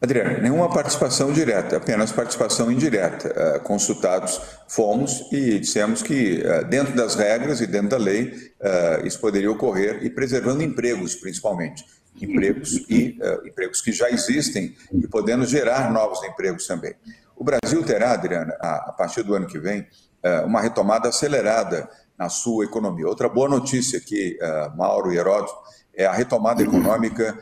Adriano, 0.00 0.40
nenhuma 0.40 0.70
participação 0.70 1.30
direta, 1.30 1.76
apenas 1.76 2.10
participação 2.10 2.72
indireta. 2.72 3.28
Uh, 3.28 3.60
consultados 3.60 4.40
fomos 4.66 5.30
e 5.30 5.58
dissemos 5.58 6.02
que, 6.02 6.42
uh, 6.42 6.64
dentro 6.64 6.96
das 6.96 7.14
regras 7.14 7.60
e 7.60 7.66
dentro 7.66 7.90
da 7.90 7.98
lei, 7.98 8.32
uh, 8.32 9.06
isso 9.06 9.20
poderia 9.20 9.50
ocorrer 9.50 10.02
e 10.02 10.08
preservando 10.08 10.62
empregos, 10.62 11.14
principalmente 11.16 11.84
empregos 12.20 12.84
e 12.88 13.18
uh, 13.20 13.46
empregos 13.46 13.80
que 13.80 13.92
já 13.92 14.10
existem 14.10 14.74
e 14.92 15.06
podendo 15.08 15.44
gerar 15.44 15.92
novos 15.92 16.22
empregos 16.24 16.66
também. 16.66 16.94
O 17.36 17.44
Brasil 17.44 17.82
terá, 17.84 18.12
Adriana, 18.12 18.56
a, 18.60 18.90
a 18.90 18.92
partir 18.92 19.22
do 19.22 19.34
ano 19.34 19.46
que 19.46 19.58
vem, 19.58 19.80
uh, 19.80 20.46
uma 20.46 20.60
retomada 20.60 21.08
acelerada 21.08 21.88
na 22.18 22.28
sua 22.28 22.64
economia. 22.64 23.06
Outra 23.06 23.28
boa 23.28 23.48
notícia 23.48 23.98
aqui, 23.98 24.38
uh, 24.42 24.76
Mauro 24.76 25.12
e 25.12 25.16
Heródoto, 25.16 25.54
é 25.94 26.06
a 26.06 26.12
retomada 26.12 26.62
econômica 26.62 27.36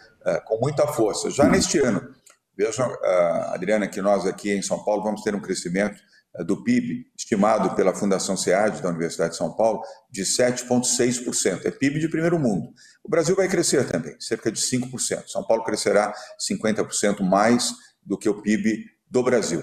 com 0.46 0.58
muita 0.58 0.86
força. 0.86 1.30
Já 1.30 1.44
neste 1.44 1.78
ano, 1.78 2.14
vejam, 2.56 2.90
Adriana, 3.52 3.86
que 3.86 4.02
nós 4.02 4.26
aqui 4.26 4.50
em 4.50 4.60
São 4.60 4.82
Paulo 4.84 5.02
vamos 5.02 5.22
ter 5.22 5.34
um 5.34 5.40
crescimento 5.40 5.96
do 6.44 6.64
PIB, 6.64 7.06
estimado 7.28 7.74
pela 7.76 7.94
Fundação 7.94 8.38
SEAD, 8.38 8.80
da 8.80 8.88
Universidade 8.88 9.32
de 9.32 9.36
São 9.36 9.52
Paulo, 9.52 9.82
de 10.10 10.22
7,6%. 10.22 11.66
É 11.66 11.70
PIB 11.70 12.00
de 12.00 12.08
primeiro 12.08 12.38
mundo. 12.38 12.72
O 13.04 13.10
Brasil 13.10 13.36
vai 13.36 13.46
crescer 13.46 13.86
também, 13.86 14.18
cerca 14.18 14.50
de 14.50 14.58
5%. 14.58 15.24
São 15.28 15.44
Paulo 15.46 15.62
crescerá 15.62 16.14
50% 16.40 17.20
mais 17.20 17.74
do 18.02 18.16
que 18.16 18.30
o 18.30 18.40
PIB 18.40 18.82
do 19.10 19.22
Brasil. 19.22 19.62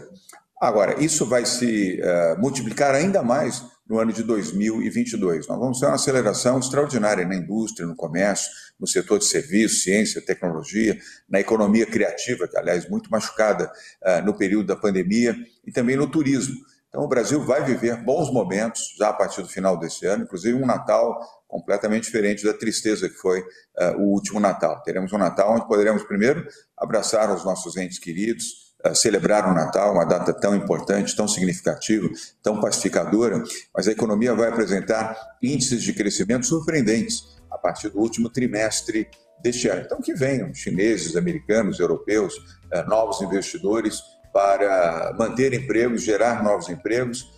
Agora, 0.62 1.04
isso 1.04 1.26
vai 1.26 1.44
se 1.46 2.00
uh, 2.00 2.40
multiplicar 2.40 2.94
ainda 2.94 3.24
mais 3.24 3.64
no 3.90 4.00
ano 4.00 4.14
de 4.14 4.22
2022. 4.24 5.48
Nós 5.48 5.60
vamos 5.60 5.80
ter 5.80 5.88
uma 5.88 5.96
aceleração 5.96 6.60
extraordinária 6.60 7.26
na 7.26 7.36
indústria, 7.36 7.88
no 7.88 7.96
comércio, 7.96 8.50
no 8.80 8.88
setor 8.88 9.18
de 9.20 9.26
serviços, 9.26 9.84
ciência, 9.84 10.24
tecnologia, 10.24 10.98
na 11.28 11.40
economia 11.40 11.86
criativa, 11.86 12.48
que, 12.48 12.58
aliás, 12.58 12.88
muito 12.88 13.10
machucada 13.10 13.72
uh, 14.04 14.24
no 14.24 14.38
período 14.38 14.68
da 14.68 14.76
pandemia, 14.76 15.36
e 15.66 15.72
também 15.72 15.96
no 15.96 16.08
turismo. 16.08 16.56
Então, 16.96 17.04
o 17.04 17.10
Brasil 17.10 17.44
vai 17.44 17.62
viver 17.62 17.98
bons 17.98 18.32
momentos 18.32 18.96
já 18.98 19.10
a 19.10 19.14
partir 19.14 19.42
do 19.42 19.50
final 19.50 19.78
desse 19.78 20.06
ano, 20.06 20.24
inclusive 20.24 20.58
um 20.58 20.66
Natal 20.66 21.20
completamente 21.46 22.06
diferente 22.06 22.46
da 22.46 22.54
tristeza 22.54 23.10
que 23.10 23.16
foi 23.16 23.42
uh, 23.42 23.98
o 23.98 24.14
último 24.14 24.40
Natal. 24.40 24.82
Teremos 24.82 25.12
um 25.12 25.18
Natal 25.18 25.54
onde 25.54 25.68
poderemos, 25.68 26.04
primeiro, 26.04 26.48
abraçar 26.78 27.30
os 27.36 27.44
nossos 27.44 27.76
entes 27.76 28.00
queridos, 28.00 28.74
uh, 28.86 28.96
celebrar 28.96 29.46
o 29.46 29.54
Natal, 29.54 29.92
uma 29.92 30.06
data 30.06 30.32
tão 30.32 30.56
importante, 30.56 31.14
tão 31.18 31.28
significativa, 31.28 32.08
tão 32.42 32.62
pacificadora, 32.62 33.44
mas 33.76 33.90
a 33.90 33.92
economia 33.92 34.34
vai 34.34 34.48
apresentar 34.48 35.18
índices 35.44 35.84
de 35.84 35.92
crescimento 35.92 36.46
surpreendentes 36.46 37.26
a 37.52 37.58
partir 37.58 37.90
do 37.90 38.00
último 38.00 38.30
trimestre 38.30 39.10
deste 39.44 39.68
ano. 39.68 39.82
Então, 39.82 40.00
que 40.00 40.14
venham 40.14 40.54
chineses, 40.54 41.18
americanos, 41.18 41.78
europeus, 41.78 42.34
uh, 42.74 42.88
novos 42.88 43.20
investidores 43.22 44.02
para 44.36 45.16
manter 45.18 45.54
empregos, 45.54 46.04
gerar 46.04 46.44
novos 46.44 46.68
empregos 46.68 47.32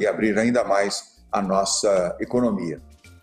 e 0.00 0.04
abrir 0.08 0.36
ainda 0.36 0.64
mais 0.64 1.22
a 1.30 1.40
nossa 1.40 2.16
economia. 2.18 2.80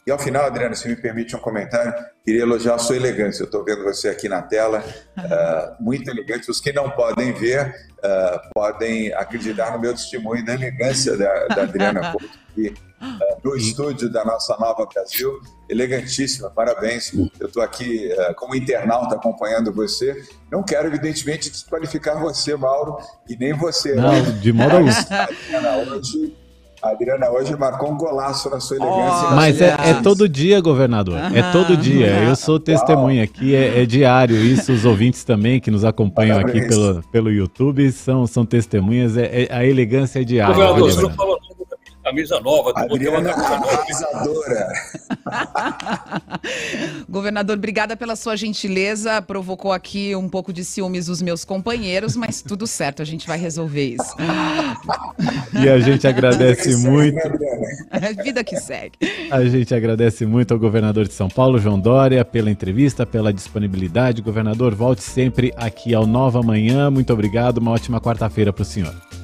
E 0.07 0.11
ao 0.11 0.17
final, 0.17 0.45
Adriana, 0.45 0.73
se 0.73 0.87
me 0.87 0.95
permite 0.95 1.35
um 1.35 1.39
comentário, 1.39 1.93
queria 2.23 2.43
elogiar 2.43 2.75
a 2.75 2.77
sua 2.79 2.95
elegância. 2.95 3.43
Eu 3.43 3.45
estou 3.45 3.63
vendo 3.63 3.83
você 3.83 4.07
aqui 4.07 4.29
na 4.29 4.41
tela, 4.41 4.83
uh, 5.17 5.83
muito 5.83 6.09
elegante. 6.09 6.49
Os 6.49 6.59
que 6.59 6.71
não 6.71 6.89
podem 6.89 7.33
ver, 7.33 7.75
uh, 7.97 8.49
podem 8.51 9.13
acreditar 9.13 9.71
no 9.73 9.79
meu 9.79 9.93
testemunho 9.93 10.43
da 10.43 10.55
elegância 10.55 11.15
da, 11.15 11.47
da 11.47 11.61
Adriana 11.63 12.09
Couto, 12.13 12.39
aqui 12.49 12.73
uh, 13.01 13.37
no 13.43 13.55
estúdio 13.55 14.11
da 14.11 14.23
nossa 14.25 14.57
Nova 14.57 14.85
Brasil. 14.85 15.39
Elegantíssima, 15.69 16.49
parabéns. 16.49 17.13
Eu 17.39 17.47
estou 17.47 17.61
aqui 17.61 18.09
como 18.35 18.55
internauta 18.55 19.15
acompanhando 19.15 19.71
você. 19.71 20.23
Não 20.51 20.63
quero, 20.63 20.87
evidentemente, 20.87 21.49
desqualificar 21.49 22.19
você, 22.19 22.55
Mauro, 22.55 22.97
e 23.27 23.35
nem 23.35 23.53
você. 23.53 23.93
Não, 23.93 24.11
né? 24.11 24.21
de 24.41 24.51
modo 24.51 24.77
algum. 24.77 24.89
Adriana, 24.89 25.77
hoje 25.77 26.35
a 26.81 26.91
Adriana 26.91 27.29
hoje 27.29 27.55
marcou 27.57 27.91
um 27.91 27.97
golaço 27.97 28.49
na 28.49 28.59
sua 28.61 28.77
elegância. 28.77 29.27
Oh, 29.29 29.35
mas 29.35 29.61
é, 29.61 29.75
é, 29.83 29.93
todo 30.01 30.29
dia, 30.29 30.61
governador. 30.61 31.17
É 31.33 31.51
todo 31.51 31.75
dia. 31.75 32.07
Eu 32.23 32.35
sou 32.37 32.57
testemunha 32.57 33.23
aqui, 33.23 33.53
é, 33.53 33.81
é, 33.81 33.85
diário 33.85 34.37
isso. 34.37 34.71
Os 34.71 34.85
ouvintes 34.85 35.25
também 35.25 35.59
que 35.59 35.69
nos 35.69 35.83
acompanham 35.83 36.39
aqui 36.39 36.65
pelo, 36.67 37.03
pelo 37.11 37.31
YouTube 37.31 37.91
são, 37.91 38.25
são 38.25 38.45
testemunhas. 38.45 39.17
É, 39.17 39.43
é 39.43 39.47
a 39.53 39.65
elegância 39.65 40.21
é 40.21 40.23
diária. 40.23 40.55
Governador, 40.55 40.91
você 40.91 41.01
não 41.01 41.13
falou 41.13 41.38
camisa 42.09 42.39
nova. 42.39 42.73
Adriana 42.75 43.31
arrasadora. 43.31 44.67
Governador, 47.07 47.57
obrigada 47.57 47.95
pela 47.95 48.15
sua 48.15 48.35
gentileza. 48.35 49.21
Provocou 49.21 49.71
aqui 49.71 50.15
um 50.15 50.27
pouco 50.27 50.51
de 50.51 50.65
ciúmes 50.65 51.07
os 51.07 51.21
meus 51.21 51.45
companheiros, 51.45 52.15
mas 52.15 52.41
tudo 52.41 52.65
certo, 52.65 53.01
a 53.01 53.05
gente 53.05 53.27
vai 53.27 53.37
resolver 53.37 53.95
isso. 53.95 54.15
E 55.61 55.69
a 55.69 55.79
gente 55.79 56.07
agradece 56.07 56.75
muito. 56.77 57.15
Né, 57.15 58.13
Vida 58.23 58.43
que 58.43 58.57
segue. 58.57 58.97
A 59.29 59.45
gente 59.45 59.73
agradece 59.73 60.25
muito 60.25 60.53
ao 60.53 60.59
governador 60.59 61.07
de 61.07 61.13
São 61.13 61.29
Paulo, 61.29 61.59
João 61.59 61.79
Dória, 61.79 62.25
pela 62.25 62.49
entrevista, 62.49 63.05
pela 63.05 63.31
disponibilidade. 63.31 64.21
Governador, 64.21 64.73
volte 64.73 65.03
sempre 65.03 65.53
aqui 65.55 65.93
ao 65.93 66.07
Nova 66.07 66.41
Manhã. 66.41 66.89
Muito 66.89 67.13
obrigado. 67.13 67.59
Uma 67.59 67.71
ótima 67.71 68.01
quarta-feira 68.01 68.51
para 68.51 68.63
o 68.63 68.65
senhor. 68.65 69.18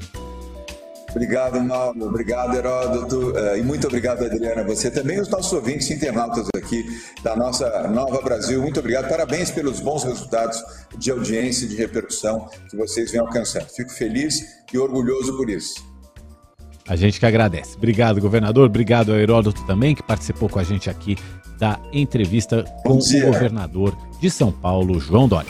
Obrigado, 1.16 1.62
Mauro. 1.62 2.08
Obrigado, 2.08 2.58
Heródoto. 2.58 3.38
Eh, 3.38 3.60
e 3.60 3.64
muito 3.64 3.88
obrigado, 3.88 4.26
Adriana. 4.26 4.66
Você 4.66 4.92
também, 4.92 5.22
os 5.22 5.30
nossos 5.30 5.54
ouvintes 5.54 5.90
internautas 5.90 6.46
aqui 6.54 6.86
da 7.24 7.38
nossa 7.38 7.88
Nova 7.88 8.22
Brasil. 8.22 8.62
Muito 8.62 8.82
obrigado. 8.82 9.08
Parabéns 9.08 9.50
pelos 9.50 9.80
bons 9.80 10.04
resultados 10.04 10.62
de 10.98 11.10
audiência 11.10 11.66
e 11.66 11.70
de 11.70 11.78
repercussão 11.78 12.50
que 12.70 12.76
vocês 12.76 13.12
vêm 13.12 13.22
alcançando. 13.22 13.68
Fico 13.70 13.92
feliz 13.92 14.44
e 14.74 14.78
orgulhoso 14.78 15.38
por 15.38 15.50
isso. 15.50 15.76
A 16.86 16.98
gente 16.98 17.18
que 17.18 17.26
agradece. 17.26 17.78
Obrigado, 17.78 18.20
governador. 18.20 18.66
Obrigado 18.66 19.14
ao 19.14 19.18
Heródoto 19.18 19.66
também, 19.66 19.96
que 19.96 20.04
participou 20.04 20.50
com 20.50 20.60
a 20.60 20.64
gente 20.64 20.90
aqui 20.90 21.18
da 21.58 21.80
entrevista 21.94 22.66
com 22.84 23.00
o 23.00 23.22
governador 23.26 23.98
de 24.20 24.30
São 24.30 24.52
Paulo, 24.52 25.00
João 25.00 25.30
Dória. 25.30 25.50